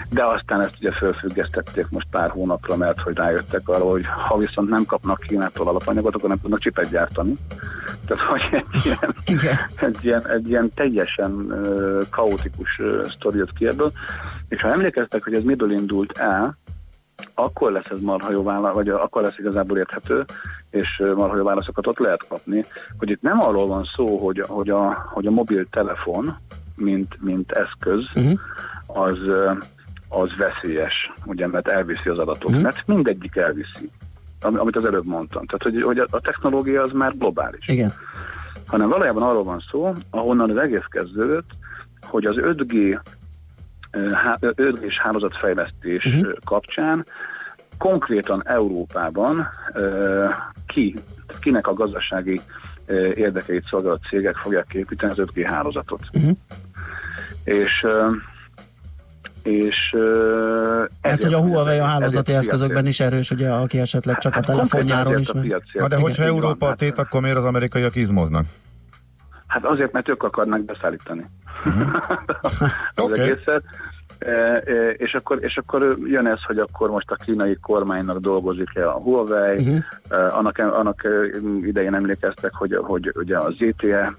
De 0.08 0.24
aztán 0.24 0.60
ezt 0.60 0.76
ugye 0.78 0.90
felfüggesztették 0.90 1.86
most 1.90 2.06
pár 2.10 2.30
hónapra, 2.30 2.76
mert 2.76 3.00
hogy 3.00 3.16
rájöttek 3.16 3.68
arra, 3.68 3.84
hogy 3.84 4.04
ha 4.28 4.38
viszont 4.38 4.68
nem 4.68 4.84
kapnak 4.84 5.20
Kínától 5.20 5.68
alapanyagot, 5.68 6.14
akkor 6.14 6.28
nem 6.28 6.40
tudnak 6.40 6.60
csipet 6.60 6.90
gyártani. 6.90 7.32
Tehát, 8.06 8.22
hogy 8.24 8.42
egy 8.50 8.66
ilyen, 8.84 9.14
egy 9.76 10.04
ilyen, 10.04 10.28
egy 10.28 10.48
ilyen 10.48 10.70
teljesen 10.74 11.30
uh, 11.32 12.02
kaotikus 12.10 12.78
uh, 12.78 13.06
sztori 13.08 13.38
jött 13.38 13.52
ki 13.52 13.66
ebből. 13.66 13.92
És 14.48 14.60
ha 14.62 14.72
emlékeztek, 14.72 15.24
hogy 15.24 15.34
ez 15.34 15.42
miből 15.42 15.72
indult 15.72 16.18
el, 16.18 16.58
akkor 17.34 17.72
lesz 17.72 17.90
ez 17.90 18.00
marha 18.00 18.30
jó 18.30 18.42
válasz, 18.42 18.74
vagy 18.74 18.88
akkor 18.88 19.22
lesz 19.22 19.38
igazából 19.38 19.78
érthető, 19.78 20.24
és 20.70 21.02
marha 21.16 21.36
jó 21.36 21.44
válaszokat 21.44 21.86
ott 21.86 21.98
lehet 21.98 22.26
kapni, 22.28 22.64
hogy 22.98 23.10
itt 23.10 23.22
nem 23.22 23.40
arról 23.40 23.66
van 23.66 23.84
szó, 23.94 24.18
hogy, 24.18 24.44
hogy, 24.48 24.68
a, 24.70 25.08
hogy 25.12 25.26
a 25.26 25.30
mobiltelefon, 25.30 26.36
mint, 26.76 27.16
mint 27.20 27.52
eszköz, 27.52 28.04
uh-huh. 28.14 28.38
az, 28.86 29.18
az 30.08 30.30
veszélyes, 30.36 31.12
ugye, 31.24 31.46
mert 31.46 31.68
elviszi 31.68 32.08
az 32.08 32.18
adatokat, 32.18 32.48
uh-huh. 32.48 32.62
mert 32.62 32.86
mindegyik 32.86 33.36
elviszi, 33.36 33.90
am- 34.40 34.58
amit 34.58 34.76
az 34.76 34.84
előbb 34.84 35.06
mondtam. 35.06 35.46
Tehát, 35.46 35.62
hogy, 35.62 35.82
hogy 35.82 35.98
a, 35.98 36.06
a 36.10 36.20
technológia 36.20 36.82
az 36.82 36.92
már 36.92 37.12
globális 37.18 37.68
Igen. 37.68 37.92
hanem 38.66 38.88
valójában 38.88 39.22
arról 39.22 39.44
van 39.44 39.64
szó, 39.70 39.94
ahonnan 40.10 40.50
az 40.50 40.56
egész 40.56 40.86
kezdődött, 40.90 41.50
hogy 42.00 42.24
az 42.24 42.34
5G, 42.38 43.00
há- 44.12 44.38
5G-s 44.40 44.98
hálózatfejlesztés 44.98 46.04
uh-huh. 46.04 46.32
kapcsán 46.44 47.06
konkrétan 47.78 48.42
Európában 48.46 49.48
ö, 49.72 50.26
ki, 50.66 50.94
kinek 51.40 51.66
a 51.66 51.74
gazdasági 51.74 52.40
érdekeit 53.14 53.66
szolgáló 53.66 53.98
cégek 54.08 54.36
fogják 54.36 54.66
képíteni 54.66 55.12
az 55.12 55.28
5G 55.34 55.42
hálózatot. 55.46 56.00
Uh-huh. 56.12 56.36
És 57.44 57.86
és 59.42 59.96
Hát, 61.00 61.22
hogy 61.22 61.34
a 61.34 61.40
Huawei 61.40 61.78
a 61.78 61.84
hálózati 61.84 62.32
eszközökben 62.32 62.86
is 62.86 63.00
erős, 63.00 63.30
ugye, 63.30 63.50
aki 63.50 63.78
esetleg 63.78 64.18
csak 64.18 64.32
a 64.32 64.34
Hát 64.34 64.48
is. 65.18 65.28
ezért 65.28 65.28
a 65.28 65.40
piacért. 65.40 65.80
Na 65.80 65.88
de 65.88 65.96
hogyha. 65.96 66.24
Európa 66.24 66.66
a 66.66 66.74
tét, 66.74 66.98
akkor 66.98 67.20
miért 67.20 67.36
az 67.36 67.44
amerikaiak 67.44 67.96
izmoznak? 67.96 68.44
Hát 69.52 69.64
azért, 69.64 69.92
mert 69.92 70.08
ők 70.08 70.22
akarnak 70.22 70.64
beszállítani 70.64 71.22
az 72.94 73.04
Oké. 73.04 73.20
egészet. 73.20 73.62
E, 74.18 74.30
e, 74.30 74.90
és, 74.90 75.14
akkor, 75.14 75.44
és 75.44 75.56
akkor 75.56 75.96
jön 76.04 76.26
ez, 76.26 76.42
hogy 76.42 76.58
akkor 76.58 76.90
most 76.90 77.10
a 77.10 77.14
kínai 77.14 77.56
kormánynak 77.60 78.18
dolgozik-e 78.18 78.88
a 78.88 78.92
Huawei, 79.00 79.56
uh-huh. 79.56 80.36
annak, 80.38 80.58
annak 80.58 81.06
idején 81.60 81.94
emlékeztek, 81.94 82.54
hogy, 82.54 82.78
hogy 82.82 83.12
ugye 83.14 83.36
a 83.36 83.50
ZTE 83.50 84.14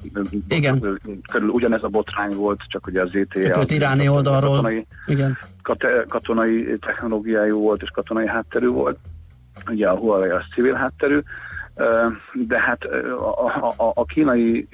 Igen. 0.48 1.00
körül 1.32 1.50
ugyanez 1.50 1.84
a 1.84 1.88
botrány 1.88 2.36
volt, 2.36 2.60
csak 2.68 2.88
ugye 2.88 3.02
a 3.02 3.06
ZTE 3.06 3.40
Őt 3.40 3.56
az- 3.56 3.72
iráni 3.72 4.08
oldalról. 4.08 4.50
katonai, 4.56 4.88
Igen. 5.06 5.38
kate- 5.62 6.08
katonai 6.08 6.78
technológiájú 6.80 7.60
volt 7.60 7.82
és 7.82 7.90
katonai 7.90 8.28
hátterű 8.28 8.68
volt. 8.68 8.98
Ugye 9.70 9.88
a 9.90 9.96
Huawei 9.98 10.30
az 10.30 10.44
civil 10.56 10.74
hátterű, 10.74 11.20
de 12.34 12.60
hát 12.60 12.84
a, 12.84 13.46
a, 13.78 13.92
a, 13.96 14.06
kínai, 14.06 14.68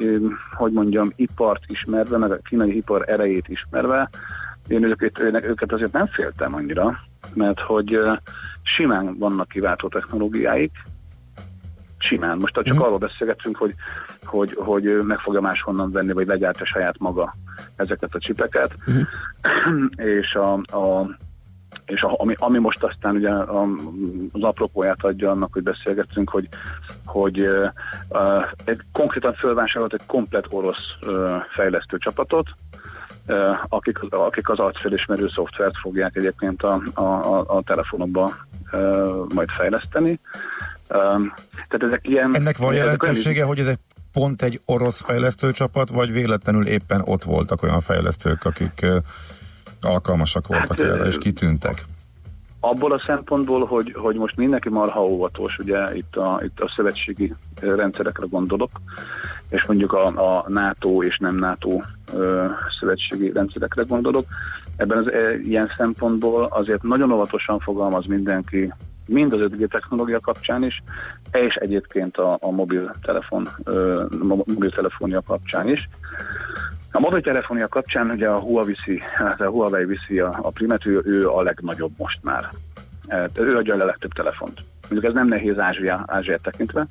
hogy 0.58 0.72
mondjam, 0.72 1.12
ipart 1.16 1.64
ismerve, 1.68 2.18
meg 2.18 2.32
a 2.32 2.38
kínai 2.38 2.76
ipar 2.76 3.10
erejét 3.10 3.48
ismerve, 3.48 4.10
én 4.68 4.84
őket, 4.84 5.20
őket 5.20 5.72
azért 5.72 5.92
nem 5.92 6.06
féltem 6.06 6.56
annyira, 6.56 7.00
mert 7.34 7.60
hogy 7.60 8.00
simán 8.64 9.18
vannak 9.18 9.48
kiváltó 9.48 9.88
technológiáik, 9.88 10.72
simán. 11.98 12.38
Most 12.38 12.54
csak 12.54 12.66
uh-huh. 12.66 12.86
arról 12.86 12.98
beszélgetünk, 12.98 13.58
hogy, 13.58 13.74
hogy, 14.24 14.54
hogy 14.56 14.84
meg 15.04 15.20
fogja 15.20 15.42
máshonnan 15.42 15.92
venni, 15.92 16.14
vagy 16.14 16.28
legyártja 16.28 16.66
saját 16.66 16.96
maga 17.00 17.34
ezeket 17.76 18.16
a 18.16 18.20
csipeket, 18.20 18.76
uh-huh. 18.88 19.06
és 20.18 20.34
a, 20.34 20.54
a 20.54 21.18
és 21.90 22.02
a, 22.02 22.16
ami, 22.18 22.36
ami 22.38 22.58
most 22.58 22.84
aztán 22.84 23.16
ugye 23.16 23.30
az 24.32 24.44
apropóját 24.44 25.04
adja 25.04 25.32
annak, 25.32 25.54
hogy 25.54 25.64
beszélgetünk, 25.64 26.30
hogy, 26.30 26.48
hogy 27.06 27.40
uh, 27.40 27.70
egy, 28.66 28.80
konkrétan 28.92 29.34
fölvásárolt 29.34 29.94
egy 29.94 30.06
komplet 30.06 30.46
orosz 30.50 30.86
uh, 31.02 31.36
fejlesztő 31.56 31.98
csapatot, 31.98 32.48
uh, 33.28 33.36
akik, 33.68 34.00
akik 34.10 34.50
az 34.50 34.60
arcfelismerő 34.60 35.28
szoftvert 35.28 35.78
fogják 35.82 36.16
egyébként 36.16 36.64
a, 36.64 36.82
a, 36.94 37.02
a, 37.02 37.44
a 37.48 37.62
telefonokba 37.62 38.34
uh, 38.72 39.34
majd 39.34 39.50
fejleszteni. 39.50 40.20
Um, 40.90 41.34
tehát 41.68 41.84
ezek 41.88 42.08
ilyen... 42.08 42.36
Ennek 42.36 42.58
van 42.58 42.74
jelentősége, 42.74 43.44
hogy 43.44 43.60
ez 43.60 43.68
egy 43.68 43.80
pont 44.14 44.42
egy 44.42 44.62
orosz 44.66 45.02
fejlesztő 45.02 45.52
csapat, 45.52 45.90
vagy 45.90 46.12
véletlenül 46.12 46.68
éppen 46.68 47.02
ott 47.06 47.24
voltak 47.24 47.64
olyan 47.64 47.82
fejlesztők, 47.82 48.46
akik 48.46 48.80
uh, 48.84 48.98
alkalmasak 49.82 50.48
voltak 50.48 50.78
hát, 50.78 50.80
erre, 50.80 51.06
és 51.06 51.18
kitűntek? 51.18 51.84
Abból 52.62 52.92
a 52.92 53.04
szempontból, 53.06 53.66
hogy, 53.66 53.96
hogy 53.98 54.16
most 54.16 54.36
mindenki 54.36 54.70
marha 54.70 55.06
óvatos, 55.06 55.58
ugye 55.58 55.96
itt 55.96 56.16
a, 56.16 56.42
itt 56.44 56.60
a 56.60 56.72
szövetségi 56.76 57.34
rendszerekre 57.60 58.26
gondolok, 58.30 58.70
és 59.50 59.66
mondjuk 59.66 59.94
a, 59.94 60.06
a 60.08 60.46
NATO 60.48 61.04
és 61.04 61.18
nem 61.18 61.36
NATO 61.36 61.80
ö, 62.14 62.46
szövetségi 62.80 63.32
rendszerekre 63.32 63.84
gondolok. 63.84 64.26
Ebben 64.76 64.98
az 64.98 65.12
e, 65.12 65.38
ilyen 65.38 65.72
szempontból 65.78 66.44
azért 66.44 66.84
nagyon 66.84 67.12
óvatosan 67.12 67.60
fogalmaz 67.60 68.06
mindenki, 68.06 68.74
mind 69.08 69.34
az 69.34 69.40
5G 69.42 69.68
technológia 69.68 70.20
kapcsán 70.20 70.64
is, 70.64 70.84
és 71.32 71.56
egyébként 71.56 72.18
a, 72.18 72.38
a 72.42 72.52
mobiltelefon, 72.52 73.50
ö, 73.64 74.04
mobiltelefonia 74.46 75.22
kapcsán 75.22 75.70
is. 75.70 75.90
A 76.92 77.00
mobiltelefonia 77.00 77.68
kapcsán 77.68 78.10
ugye 78.10 78.28
a 78.28 78.40
Huawei 78.40 78.66
viszi, 78.66 79.02
hát 79.16 79.42
a 79.42 79.50
Huawei 79.50 79.86
viszi 79.86 80.20
a, 80.20 80.40
a 80.42 80.50
primet, 80.50 80.86
ő, 80.86 81.02
ő 81.06 81.30
a 81.30 81.42
legnagyobb 81.42 81.92
most 81.98 82.20
már. 82.24 82.50
E, 83.08 83.30
ő 83.34 83.58
adja 83.58 83.74
a 83.74 83.86
legtöbb 83.86 84.12
telefont. 84.12 84.62
Mondjuk 84.82 85.04
ez 85.04 85.14
nem 85.14 85.28
nehéz 85.28 85.60
Ázsia, 85.60 86.04
Ázsiát 86.08 86.42
tekintve, 86.42 86.86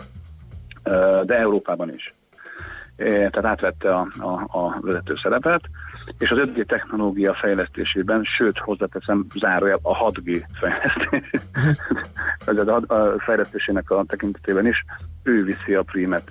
de 1.25 1.39
Európában 1.39 1.95
is. 1.95 2.15
Tehát 2.97 3.45
átvette 3.45 3.95
a, 3.95 4.09
a, 4.19 4.59
a 4.59 4.79
vezető 4.81 5.17
szerepet, 5.17 5.61
és 6.19 6.31
az 6.31 6.39
5G 6.43 6.67
technológia 6.67 7.35
fejlesztésében, 7.35 8.25
sőt, 8.25 8.59
hozzáteszem 8.59 9.27
zárójel 9.35 9.79
a 9.83 10.11
6G 10.11 10.43
fejlesztés, 10.53 11.31
a, 12.89 12.95
a 12.95 13.19
fejlesztésének 13.19 13.91
a 13.91 14.05
tekintetében 14.07 14.67
is, 14.67 14.85
ő 15.23 15.45
viszi 15.45 15.75
a 15.75 15.83
primet 15.83 16.31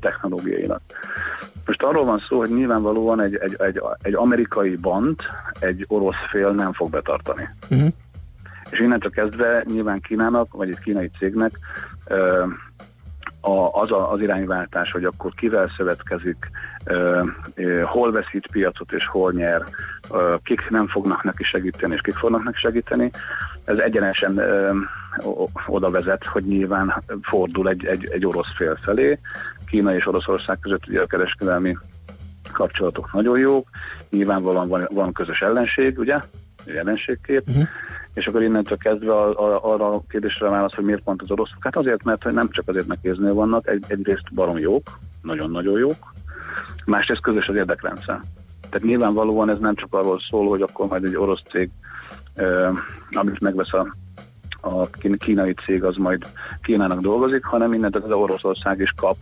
technológiailag. 0.00 0.80
Most 1.68 1.82
arról 1.82 2.04
van 2.04 2.18
szó, 2.28 2.38
hogy 2.38 2.50
nyilvánvalóan 2.50 3.20
egy, 3.20 3.34
egy, 3.34 3.56
egy, 3.58 3.82
egy 4.02 4.14
amerikai 4.14 4.76
bant 4.76 5.22
egy 5.60 5.84
orosz 5.88 6.28
fél 6.30 6.50
nem 6.50 6.72
fog 6.72 6.90
betartani. 6.90 7.48
Uh-huh. 7.70 7.88
És 8.70 8.80
innentől 8.80 9.10
kezdve 9.10 9.64
nyilván 9.66 10.00
Kínának, 10.00 10.52
vagy 10.52 10.70
egy 10.70 10.78
kínai 10.78 11.10
cégnek 11.18 11.52
ö, 12.06 12.44
a, 13.40 13.80
az 13.80 13.90
a, 13.90 14.12
az 14.12 14.20
irányváltás, 14.20 14.92
hogy 14.92 15.04
akkor 15.04 15.34
kivel 15.34 15.72
szövetkezik, 15.76 16.48
ö, 16.84 17.22
ö, 17.54 17.82
hol 17.82 18.12
veszít 18.12 18.46
piacot 18.46 18.92
és 18.92 19.06
hol 19.06 19.32
nyer, 19.32 19.64
ö, 20.10 20.34
kik 20.42 20.68
nem 20.70 20.86
fognak 20.86 21.22
neki 21.22 21.44
segíteni 21.44 21.94
és 21.94 22.00
kik 22.00 22.14
fognak 22.14 22.44
neki 22.44 22.58
segíteni, 22.58 23.10
ez 23.64 23.78
egyenesen 23.78 24.38
ö, 24.38 24.72
oda 25.66 25.90
vezet, 25.90 26.24
hogy 26.24 26.44
nyilván 26.44 27.02
fordul 27.22 27.68
egy, 27.68 27.84
egy, 27.84 28.08
egy 28.12 28.26
orosz 28.26 28.56
fél 28.56 28.78
felé, 28.82 29.18
Kína 29.68 29.94
és 29.94 30.06
Oroszország 30.06 30.58
között 30.60 30.86
ugye 30.88 31.00
a 31.00 31.06
kereskedelmi 31.06 31.76
kapcsolatok 32.52 33.12
nagyon 33.12 33.38
jók, 33.38 33.68
nyilvánvalóan 34.10 34.68
van, 34.68 34.88
van 34.90 35.12
közös 35.12 35.40
ellenség, 35.40 35.98
ugye, 35.98 36.18
ellenségkép, 36.66 37.48
uh-huh. 37.48 37.66
és 38.14 38.26
akkor 38.26 38.42
innentől 38.42 38.76
kezdve 38.76 39.12
a, 39.12 39.28
a, 39.28 39.72
arra 39.72 39.92
a 39.92 40.02
kérdésre 40.08 40.48
válasz, 40.48 40.74
hogy 40.74 40.84
miért 40.84 41.02
pont 41.02 41.22
az 41.22 41.30
oroszok? 41.30 41.64
Hát 41.64 41.76
azért, 41.76 42.04
mert 42.04 42.32
nem 42.32 42.50
csak 42.50 42.68
azért 42.68 42.86
megkéznél 42.86 43.34
vannak, 43.34 43.68
egy, 43.68 43.84
egyrészt 43.88 44.34
barom 44.34 44.58
jók, 44.58 44.98
nagyon-nagyon 45.22 45.78
jók, 45.78 46.12
másrészt 46.84 47.22
közös 47.22 47.46
az 47.48 47.56
érdekrendszer. 47.56 48.20
Tehát 48.70 48.86
nyilvánvalóan 48.86 49.50
ez 49.50 49.58
nem 49.58 49.74
csak 49.74 49.94
arról 49.94 50.20
szól, 50.28 50.48
hogy 50.48 50.62
akkor 50.62 50.88
majd 50.88 51.04
egy 51.04 51.16
orosz 51.16 51.42
cég, 51.50 51.70
eh, 52.34 52.70
amit 53.10 53.40
megvesz 53.40 53.72
a 53.72 53.94
a 54.60 54.90
kínai 55.18 55.54
cég 55.64 55.84
az 55.84 55.96
majd 55.96 56.26
Kínának 56.62 57.00
dolgozik, 57.00 57.44
hanem 57.44 57.70
mindent 57.70 57.96
az 57.96 58.10
Oroszország 58.10 58.80
is 58.80 58.92
kap 58.96 59.16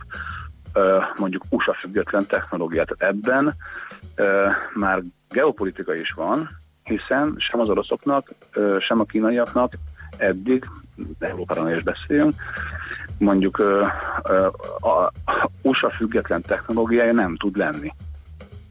mondjuk 1.17 1.43
USA 1.49 1.73
független 1.73 2.25
technológiát. 2.25 2.91
Ebben 2.97 3.53
már 4.73 5.01
geopolitika 5.29 5.95
is 5.95 6.11
van, 6.11 6.49
hiszen 6.83 7.35
sem 7.37 7.59
az 7.59 7.69
oroszoknak, 7.69 8.33
sem 8.79 8.99
a 8.99 9.03
kínaiaknak 9.03 9.73
eddig, 10.17 10.69
Európáról 11.19 11.69
is 11.69 11.83
beszéljünk, 11.83 12.33
mondjuk 13.17 13.59
a 14.79 15.11
USA 15.61 15.89
független 15.89 16.41
technológiája 16.41 17.13
nem 17.13 17.35
tud 17.35 17.57
lenni. 17.57 17.93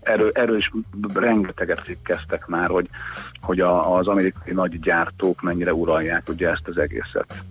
Erről, 0.03 0.31
erről 0.33 0.57
is 0.57 0.71
rengeteget 1.15 1.83
cikkeztek 1.85 2.47
már, 2.47 2.69
hogy, 2.69 2.89
hogy 3.41 3.61
a, 3.61 3.97
az 3.97 4.07
amerikai 4.07 4.53
nagy 4.53 4.81
gyártók 4.81 5.43
mennyire 5.43 5.75
uralják 5.75 6.29
ugye 6.29 6.49
ezt 6.49 6.69
az 6.69 6.79
egészet. 6.79 7.43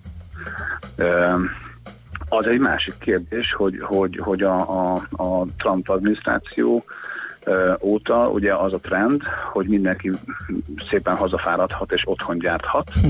Az 2.30 2.45
egy 2.45 2.59
másik 2.59 2.93
kérdés, 2.99 3.53
hogy, 3.53 3.80
hogy, 3.82 4.20
hogy 4.24 4.43
a, 4.43 4.93
a, 4.93 5.01
a 5.11 5.45
Trump 5.57 5.89
adminisztráció 5.89 6.84
óta 7.82 8.30
ugye 8.30 8.53
az 8.55 8.74
a 8.74 8.80
trend, 8.80 9.22
hogy 9.51 9.68
mindenki 9.68 10.11
szépen 10.89 11.16
hazafáradhat 11.16 11.91
és 11.91 12.01
otthon 12.05 12.38
gyárthat. 12.38 12.91
Hm. 13.01 13.07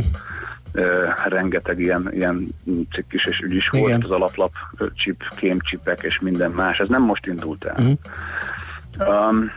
rengeteg 1.28 1.80
ilyen, 1.80 2.10
ilyen 2.12 2.48
cikk 2.92 3.14
is 3.14 3.26
és 3.26 3.40
ügy 3.40 3.54
is 3.54 3.70
Igen. 3.72 3.90
volt, 3.90 4.04
az 4.04 4.12
alaplap 4.12 4.52
chip, 4.96 5.24
kémcsipek 5.36 6.04
és 6.04 6.20
minden 6.20 6.52
más. 6.52 6.78
Ez 6.78 6.90
nem 6.90 7.02
most 7.02 7.26
indult 7.26 7.66
el. 7.66 7.76
Uh-huh. 7.80 9.30
Um, 9.30 9.52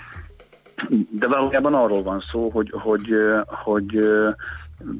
de 1.10 1.26
valójában 1.26 1.74
arról 1.74 2.02
van 2.02 2.22
szó, 2.30 2.50
hogy, 2.50 2.70
hogy, 2.70 3.14
hogy 3.46 4.00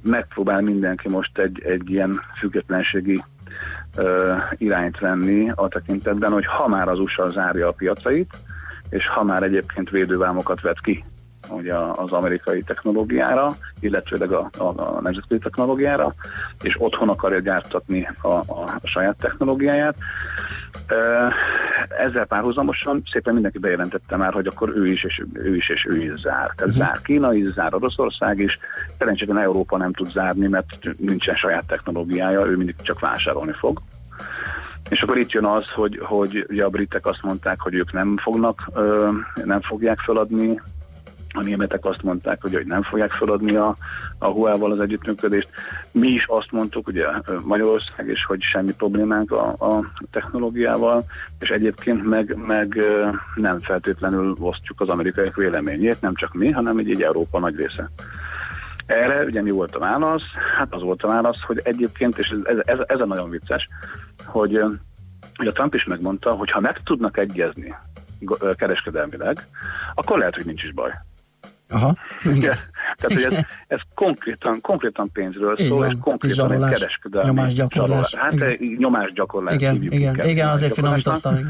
megpróbál 0.03 0.61
mindenki 0.61 1.09
most 1.09 1.39
egy, 1.39 1.63
egy 1.65 1.91
ilyen 1.91 2.21
függetlenségi 2.39 3.23
irányt 4.57 4.99
venni 4.99 5.51
a 5.55 5.69
tekintetben, 5.69 6.33
hogy 6.33 6.47
ha 6.47 6.69
már 6.69 6.89
az 6.89 6.99
USA 6.99 7.29
zárja 7.29 7.69
a 7.69 7.73
piacait, 7.73 8.37
és 8.91 9.09
ha 9.09 9.25
már 9.25 9.43
egyébként 9.43 9.91
védővámokat 9.91 10.61
vet 10.61 10.81
ki 10.81 11.05
ugye 11.51 11.75
az 11.75 12.13
amerikai 12.13 12.63
technológiára, 12.63 13.55
illetőleg 13.81 14.33
a, 14.33 14.51
a, 14.59 14.65
a 14.65 15.01
nemzetközi 15.01 15.41
technológiára, 15.41 16.15
és 16.63 16.77
otthon 16.79 17.09
akarja 17.09 17.39
gyártatni 17.39 18.09
a, 18.21 18.29
a, 18.29 18.81
saját 18.83 19.17
technológiáját. 19.17 19.97
Ezzel 21.99 22.25
párhuzamosan 22.25 23.03
szépen 23.13 23.35
mindenki 23.35 23.59
bejelentette 23.59 24.17
már, 24.17 24.33
hogy 24.33 24.47
akkor 24.47 24.77
ő 24.77 24.87
is 24.87 25.05
és 25.05 25.23
ő 25.33 25.57
is, 25.57 25.69
és 25.69 25.87
ő 25.89 26.03
is 26.03 26.21
zár. 26.21 26.53
Tehát 26.57 26.75
uh-huh. 26.75 26.77
zár 26.77 27.01
Kína 27.03 27.35
is, 27.35 27.53
zár 27.53 27.75
Oroszország 27.75 28.39
is. 28.39 28.59
Szerencsére 28.99 29.41
Európa 29.41 29.77
nem 29.77 29.93
tud 29.93 30.11
zárni, 30.11 30.47
mert 30.47 30.67
nincsen 30.99 31.35
saját 31.35 31.67
technológiája, 31.67 32.47
ő 32.47 32.57
mindig 32.57 32.75
csak 32.83 33.01
vásárolni 33.01 33.53
fog. 33.53 33.83
És 34.89 35.03
akkor 35.03 35.19
itt 35.19 35.31
jön 35.31 35.45
az, 35.45 35.65
hogy, 35.75 35.99
hogy 36.03 36.47
ugye 36.49 36.65
a 36.65 36.69
britek 36.69 37.07
azt 37.07 37.23
mondták, 37.23 37.61
hogy 37.61 37.75
ők 37.75 37.93
nem 37.93 38.17
fognak, 38.17 38.71
nem 39.45 39.61
fogják 39.61 39.99
feladni 39.99 40.61
a 41.35 41.43
németek 41.43 41.85
azt 41.85 42.03
mondták, 42.03 42.43
hogy, 42.43 42.55
hogy 42.55 42.67
nem 42.67 42.83
fogják 42.83 43.13
feladni 43.13 43.55
a, 43.55 43.77
a 44.19 44.27
Huawei-val 44.27 44.73
az 44.73 44.81
együttműködést. 44.81 45.49
Mi 45.93 46.09
is 46.09 46.25
azt 46.27 46.53
mondtuk, 46.53 46.87
ugye 46.87 47.07
Magyarország 47.45 48.09
is, 48.09 48.25
hogy 48.25 48.43
semmi 48.43 48.75
problémánk 48.75 49.33
a, 49.33 49.49
a 49.49 49.85
technológiával, 50.11 51.05
és 51.41 51.49
egyébként 51.49 52.05
meg, 52.05 52.37
meg 52.47 52.83
nem 53.35 53.59
feltétlenül 53.59 54.37
osztjuk 54.41 54.81
az 54.81 54.89
amerikaiak 54.89 55.37
véleményét, 55.37 56.01
nem 56.01 56.15
csak 56.15 56.35
mi, 56.35 56.51
hanem 56.51 56.79
egy, 56.79 56.91
egy 56.91 57.03
Európa 57.03 57.39
nagy 57.39 57.57
része. 57.57 57.91
Erre 58.87 59.25
ugye 59.25 59.43
mi 59.43 59.51
volt 59.51 59.75
a 59.75 59.79
válasz? 59.79 60.23
Hát 60.57 60.75
az 60.75 60.83
volt 60.83 61.03
a 61.03 61.09
válasz, 61.09 61.41
hogy 61.41 61.61
egyébként, 61.65 62.19
és 62.19 62.29
ez, 62.45 62.59
ez, 62.65 62.79
ez 62.87 63.01
a 63.01 63.07
nagyon 63.07 63.31
vicces, 63.31 63.69
hogy 64.25 64.65
hogy 65.39 65.47
a 65.47 65.53
Trump 65.53 65.75
is 65.75 65.85
megmondta, 65.85 66.33
hogy 66.33 66.51
ha 66.51 66.61
meg 66.61 66.83
tudnak 66.83 67.17
egyezni 67.17 67.75
kereskedelmileg, 68.57 69.47
akkor 69.95 70.19
lehet, 70.19 70.35
hogy 70.35 70.47
nincs 70.47 70.63
is 70.63 70.73
baj. 70.73 70.93
Aha. 71.69 71.95
Igen. 72.25 72.57
Tehát, 72.99 73.25
hogy 73.25 73.35
ez, 73.35 73.45
ez 73.67 73.81
konkrétan, 73.95 74.61
konkrétan 74.61 75.11
pénzről 75.13 75.57
szól, 75.57 75.79
van. 75.79 75.89
és 75.89 75.95
konkrétan 76.01 76.53
egy 76.53 76.71
kereskedelmi 76.71 77.29
nyomásgyakorlás. 77.29 78.15
Hát 78.15 78.33
igen. 78.33 78.77
nyomásgyakorlás. 78.79 79.55
Igen, 79.55 79.83
igen, 79.83 80.29
igen, 80.29 80.49
azért 80.49 80.75
finomítottam. 80.75 81.35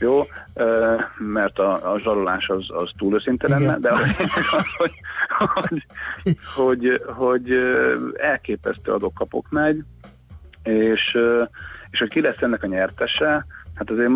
Jó, 0.00 0.26
mert 1.18 1.58
a, 1.58 1.92
a 1.92 1.98
zsarolás 2.00 2.48
az, 2.48 2.64
az 2.68 2.90
túl 2.96 3.14
őszinte 3.14 3.48
lenne, 3.48 3.78
de 3.78 3.92
az, 3.92 4.16
hogy, 4.78 4.92
hogy, 5.54 5.86
hogy, 6.54 7.02
hogy 7.06 7.52
elképesztő 8.16 8.92
adok-kapok 8.92 9.46
megy, 9.50 9.84
és 10.62 11.18
És 11.90 11.98
hogy 11.98 12.08
ki 12.08 12.20
lesz 12.20 12.40
ennek 12.42 12.62
a 12.62 12.66
nyertese, 12.66 13.46
hát 13.78 13.90
azért 13.90 14.10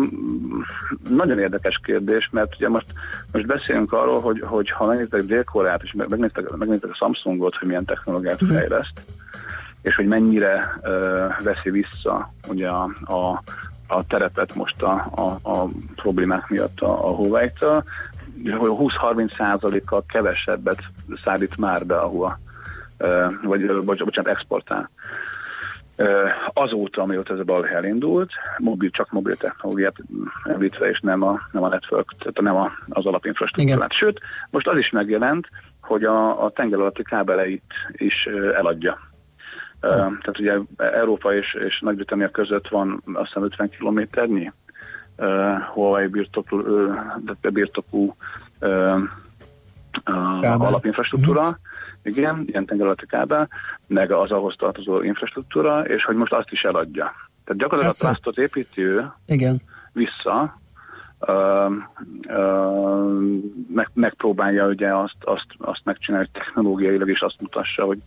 nagyon 1.09 1.39
érdekes 1.39 1.79
kérdés, 1.83 2.29
mert 2.31 2.55
ugye 2.55 2.69
most, 2.69 2.85
most 3.31 3.45
beszélünk 3.45 3.93
arról, 3.93 4.21
hogy, 4.21 4.41
hogy 4.41 4.71
ha 4.71 4.85
megnéztek 4.85 5.21
Dél-Koreát, 5.21 5.83
és 5.83 5.93
megnéztek, 5.93 6.55
megnéztek 6.55 6.89
a 6.89 6.95
Samsungot, 6.95 7.55
hogy 7.55 7.67
milyen 7.67 7.85
technológiát 7.85 8.41
uh-huh. 8.41 8.57
fejleszt, 8.57 9.01
és 9.81 9.95
hogy 9.95 10.07
mennyire 10.07 10.79
uh, 10.81 11.43
veszi 11.43 11.69
vissza 11.69 12.33
ugye 12.47 12.67
a, 12.67 12.89
a, 13.03 13.43
a 13.87 14.05
terepet 14.07 14.55
most 14.55 14.81
a, 14.81 15.11
a, 15.15 15.49
a 15.49 15.69
problémák 15.95 16.49
miatt 16.49 16.79
a, 16.79 17.07
a 17.07 17.15
Huawei-től, 17.15 17.83
hogy 18.57 18.69
20-30 18.73 19.35
százalékkal 19.37 20.03
kevesebbet 20.07 20.83
szállít 21.23 21.57
már 21.57 21.85
be 21.85 21.97
a 21.97 22.07
Huawei, 22.07 22.33
uh, 22.99 23.83
vagy 23.83 24.03
bocsánat, 24.03 24.31
exportál. 24.31 24.89
Azóta, 26.53 27.01
amióta 27.01 27.33
ez 27.33 27.39
a 27.39 27.43
balhely 27.43 27.75
elindult, 27.75 28.31
mobil, 28.57 28.89
csak 28.89 29.11
mobil 29.11 29.35
technológiát 29.35 29.95
említve, 30.43 30.89
és 30.89 30.99
nem 30.99 31.21
a, 31.21 31.39
nem 31.51 31.63
a 31.63 31.67
network, 31.67 32.13
tehát 32.17 32.41
nem 32.41 32.55
a, 32.55 32.71
az 32.89 33.05
alapinfrastruktúrát. 33.05 33.93
Sőt, 33.93 34.19
most 34.49 34.67
az 34.67 34.77
is 34.77 34.89
megjelent, 34.89 35.47
hogy 35.81 36.03
a, 36.03 36.43
a 36.43 36.49
tenger 36.49 36.79
alatti 36.79 37.03
kábeleit 37.03 37.73
is 37.91 38.25
eladja. 38.55 38.99
Tehát 39.79 40.39
ugye 40.39 40.57
Európa 40.77 41.35
és, 41.35 41.53
és 41.53 41.79
Nagy-Britannia 41.79 42.29
között 42.29 42.67
van 42.67 43.03
azt 43.13 43.27
hiszem 43.27 43.43
50 43.43 43.69
kilométernyi 43.69 44.51
uh, 45.17 45.61
Huawei 45.73 46.07
birtokú, 46.07 46.57
uh, 46.57 47.51
birtokú 47.51 48.15
uh, 48.61 48.99
uh, 50.05 50.61
alapinfrastruktúra, 50.61 51.41
uh-huh. 51.41 51.55
Igen, 52.03 52.43
ilyen 52.47 52.65
tengeralatti 52.65 53.05
kábel, 53.05 53.49
meg 53.87 54.11
az 54.11 54.31
ahhoz 54.31 54.55
tartozó 54.57 55.01
infrastruktúra, 55.01 55.85
és 55.85 56.03
hogy 56.03 56.15
most 56.15 56.33
azt 56.33 56.51
is 56.51 56.63
eladja. 56.63 57.13
Tehát 57.43 57.61
gyakorlatilag 57.61 57.95
a 57.99 58.05
plastot 58.07 58.37
építi 58.37 58.81
ő 58.81 59.11
igen. 59.25 59.61
vissza, 59.93 60.61
Uh, 61.27 61.71
uh, 62.27 63.21
meg, 63.73 63.89
megpróbálja 63.93 64.67
ugye 64.67 64.95
azt, 64.95 65.15
azt, 65.19 65.45
azt 65.57 65.81
megcsinálni 65.83 66.29
technológiailag, 66.31 67.09
és 67.09 67.19
azt 67.19 67.41
mutassa, 67.41 67.83
hogy 67.85 67.97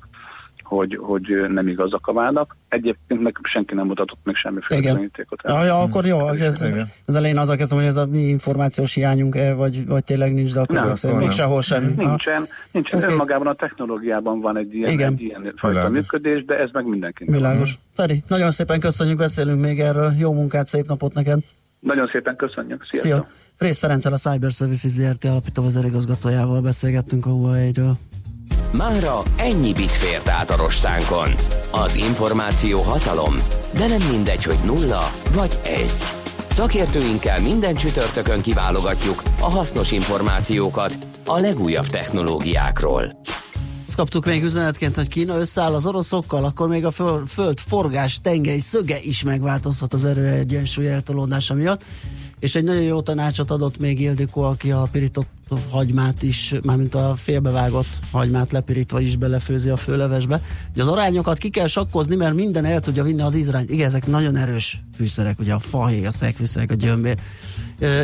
hogy, 0.66 0.98
hogy 1.02 1.46
nem 1.48 1.68
igazak 1.68 2.06
a 2.06 2.12
vádak. 2.12 2.56
Egyébként 2.68 3.20
meg 3.22 3.36
senki 3.42 3.74
nem 3.74 3.86
mutatott 3.86 4.18
még 4.24 4.34
semmiféle 4.34 4.80
bizonyítékot. 4.80 5.40
Ja, 5.44 5.64
ja, 5.64 5.80
akkor 5.80 6.04
jó, 6.04 6.28
ez, 6.28 6.66
az 7.06 7.14
elején 7.14 7.38
azzal 7.38 7.56
kezdem, 7.56 7.78
hogy 7.78 7.86
ez 7.86 7.96
a 7.96 8.06
mi 8.06 8.18
információs 8.18 8.94
hiányunk-e, 8.94 9.54
vagy, 9.54 9.86
vagy 9.86 10.04
tényleg 10.04 10.34
nincs, 10.34 10.54
de 10.54 10.60
akkor 10.60 10.76
ezek 10.76 10.96
szerint 10.96 11.20
még 11.20 11.30
sehol 11.30 11.62
semmi. 11.62 11.92
Nincsen, 11.96 12.46
nincsen. 12.70 12.98
Okay. 12.98 13.12
önmagában 13.12 13.46
a 13.46 13.54
technológiában 13.54 14.40
van 14.40 14.56
egy 14.56 14.74
ilyen, 14.74 14.90
Igen. 14.90 15.12
egy 15.12 15.20
ilyen 15.20 15.52
fajta 15.56 15.88
működés, 15.88 16.44
de 16.44 16.58
ez 16.58 16.70
meg 16.72 16.86
mindenkinek. 16.86 17.34
Világos. 17.34 17.78
Feri, 17.92 18.22
nagyon 18.28 18.50
szépen 18.50 18.80
köszönjük, 18.80 19.18
beszélünk 19.18 19.60
még 19.60 19.80
erről. 19.80 20.12
Jó 20.18 20.32
munkát, 20.32 20.66
szép 20.66 20.86
napot 20.86 21.14
neked. 21.14 21.38
Nagyon 21.80 22.08
szépen 22.12 22.36
köszönjük. 22.36 22.86
Sziasztok. 22.90 23.12
Szia. 23.12 23.26
Frész 23.54 23.78
Ferenccel 23.78 24.12
a 24.12 24.16
Cyber 24.16 24.50
Services 24.50 24.90
ZRT 24.90 25.24
alapító 25.24 25.62
vezérigazgatójával 25.62 26.60
beszélgettünk 26.60 27.26
a 27.26 27.30
Huawei-ről. 27.30 27.96
Mára 28.72 29.22
ennyi 29.36 29.72
bit 29.72 29.90
fért 29.90 30.28
át 30.28 30.50
a 30.50 30.56
rostánkon. 30.56 31.28
Az 31.70 31.94
információ 31.94 32.80
hatalom, 32.80 33.34
de 33.74 33.86
nem 33.86 34.08
mindegy, 34.10 34.44
hogy 34.44 34.58
nulla 34.64 35.10
vagy 35.32 35.58
egy. 35.62 35.92
Szakértőinkkel 36.48 37.40
minden 37.40 37.74
csütörtökön 37.74 38.40
kiválogatjuk 38.40 39.22
a 39.40 39.50
hasznos 39.50 39.92
információkat 39.92 40.98
a 41.24 41.38
legújabb 41.38 41.86
technológiákról. 41.86 43.20
Azt 43.86 43.96
kaptuk 43.96 44.24
még 44.24 44.42
üzenetként, 44.44 44.96
hogy 44.96 45.08
Kína 45.08 45.38
összeáll 45.38 45.74
az 45.74 45.86
oroszokkal, 45.86 46.44
akkor 46.44 46.68
még 46.68 46.84
a 46.84 46.90
föld 47.26 47.58
forgás 47.58 48.20
tengely 48.20 48.58
szöge 48.58 48.98
is 49.00 49.22
megváltozhat 49.22 49.92
az 49.92 50.04
erőegyensúly 50.04 50.88
eltolódása 50.88 51.54
miatt. 51.54 51.84
És 52.38 52.54
egy 52.54 52.64
nagyon 52.64 52.82
jó 52.82 53.00
tanácsot 53.00 53.50
adott 53.50 53.78
még 53.78 54.00
Ildikó, 54.00 54.42
aki 54.42 54.70
a 54.70 54.88
pirított 54.92 55.26
hagymát 55.70 56.22
is, 56.22 56.54
mármint 56.62 56.94
a 56.94 57.14
félbevágott 57.14 58.00
hagymát 58.10 58.52
lepirítva 58.52 59.00
is 59.00 59.16
belefőzi 59.16 59.68
a 59.68 59.76
főlevesbe. 59.76 60.42
Ugye 60.72 60.82
az 60.82 60.88
arányokat 60.88 61.38
ki 61.38 61.50
kell 61.50 61.66
sakkozni, 61.66 62.16
mert 62.16 62.34
minden 62.34 62.64
el 62.64 62.80
tudja 62.80 63.02
vinni 63.02 63.22
az 63.22 63.34
ízrányt. 63.34 63.70
Igen, 63.70 63.86
ezek 63.86 64.06
nagyon 64.06 64.36
erős 64.36 64.80
fűszerek, 64.96 65.38
ugye 65.38 65.54
a 65.54 65.58
fahéj, 65.58 66.06
a 66.06 66.10
szegfűszerek, 66.10 66.70
a 66.70 66.74
gyömbér. 66.74 67.18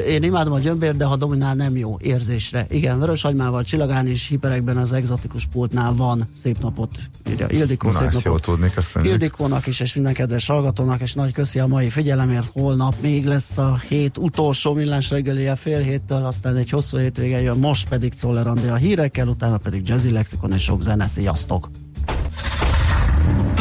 Én 0.09 0.23
imádom 0.23 0.53
a 0.53 0.59
gyömbér, 0.59 0.97
de 0.97 1.05
ha 1.05 1.17
dominál 1.17 1.55
nem 1.55 1.77
jó 1.77 1.97
érzésre. 2.01 2.67
Igen, 2.71 2.99
vörös 2.99 3.23
hagymával, 3.23 3.63
csillagán 3.63 4.07
is, 4.07 4.29
hiperekben 4.29 4.77
az 4.77 4.93
egzotikus 4.93 5.47
pultnál 5.47 5.95
van. 5.95 6.29
Szép 6.37 6.59
napot 6.61 6.91
írja 7.31 7.47
Ildikó, 7.51 7.89
Na, 7.89 7.95
szép 7.95 8.07
napot. 8.07 8.23
jó 8.23 8.39
tudni, 8.39 8.71
köszönjük. 8.71 9.13
Ildikónak 9.13 9.67
is, 9.67 9.81
és 9.81 9.95
minden 9.95 10.15
kedves 10.15 10.47
hallgatónak, 10.47 11.01
és 11.01 11.13
nagy 11.13 11.33
köszi 11.33 11.59
a 11.59 11.67
mai 11.67 11.89
figyelemért. 11.89 12.51
Holnap 12.53 12.95
még 13.01 13.27
lesz 13.27 13.59
a 13.59 13.79
hét 13.89 14.19
utolsó 14.19 14.75
millás 14.75 15.11
reggelie 15.11 15.55
fél 15.55 15.79
héttől, 15.81 16.25
aztán 16.25 16.57
egy 16.57 16.71
hosszú 16.71 16.99
hétvége 16.99 17.41
jön, 17.41 17.59
most 17.59 17.89
pedig 17.89 18.15
Czoller 18.15 18.47
a 18.47 18.75
hírekkel, 18.75 19.29
utána 19.29 19.57
pedig 19.57 19.89
Jazzy 19.89 20.11
Lexikon 20.11 20.53
és 20.53 20.63
sok 20.63 20.83
zene. 20.83 21.07
Sziasztok! 21.07 21.71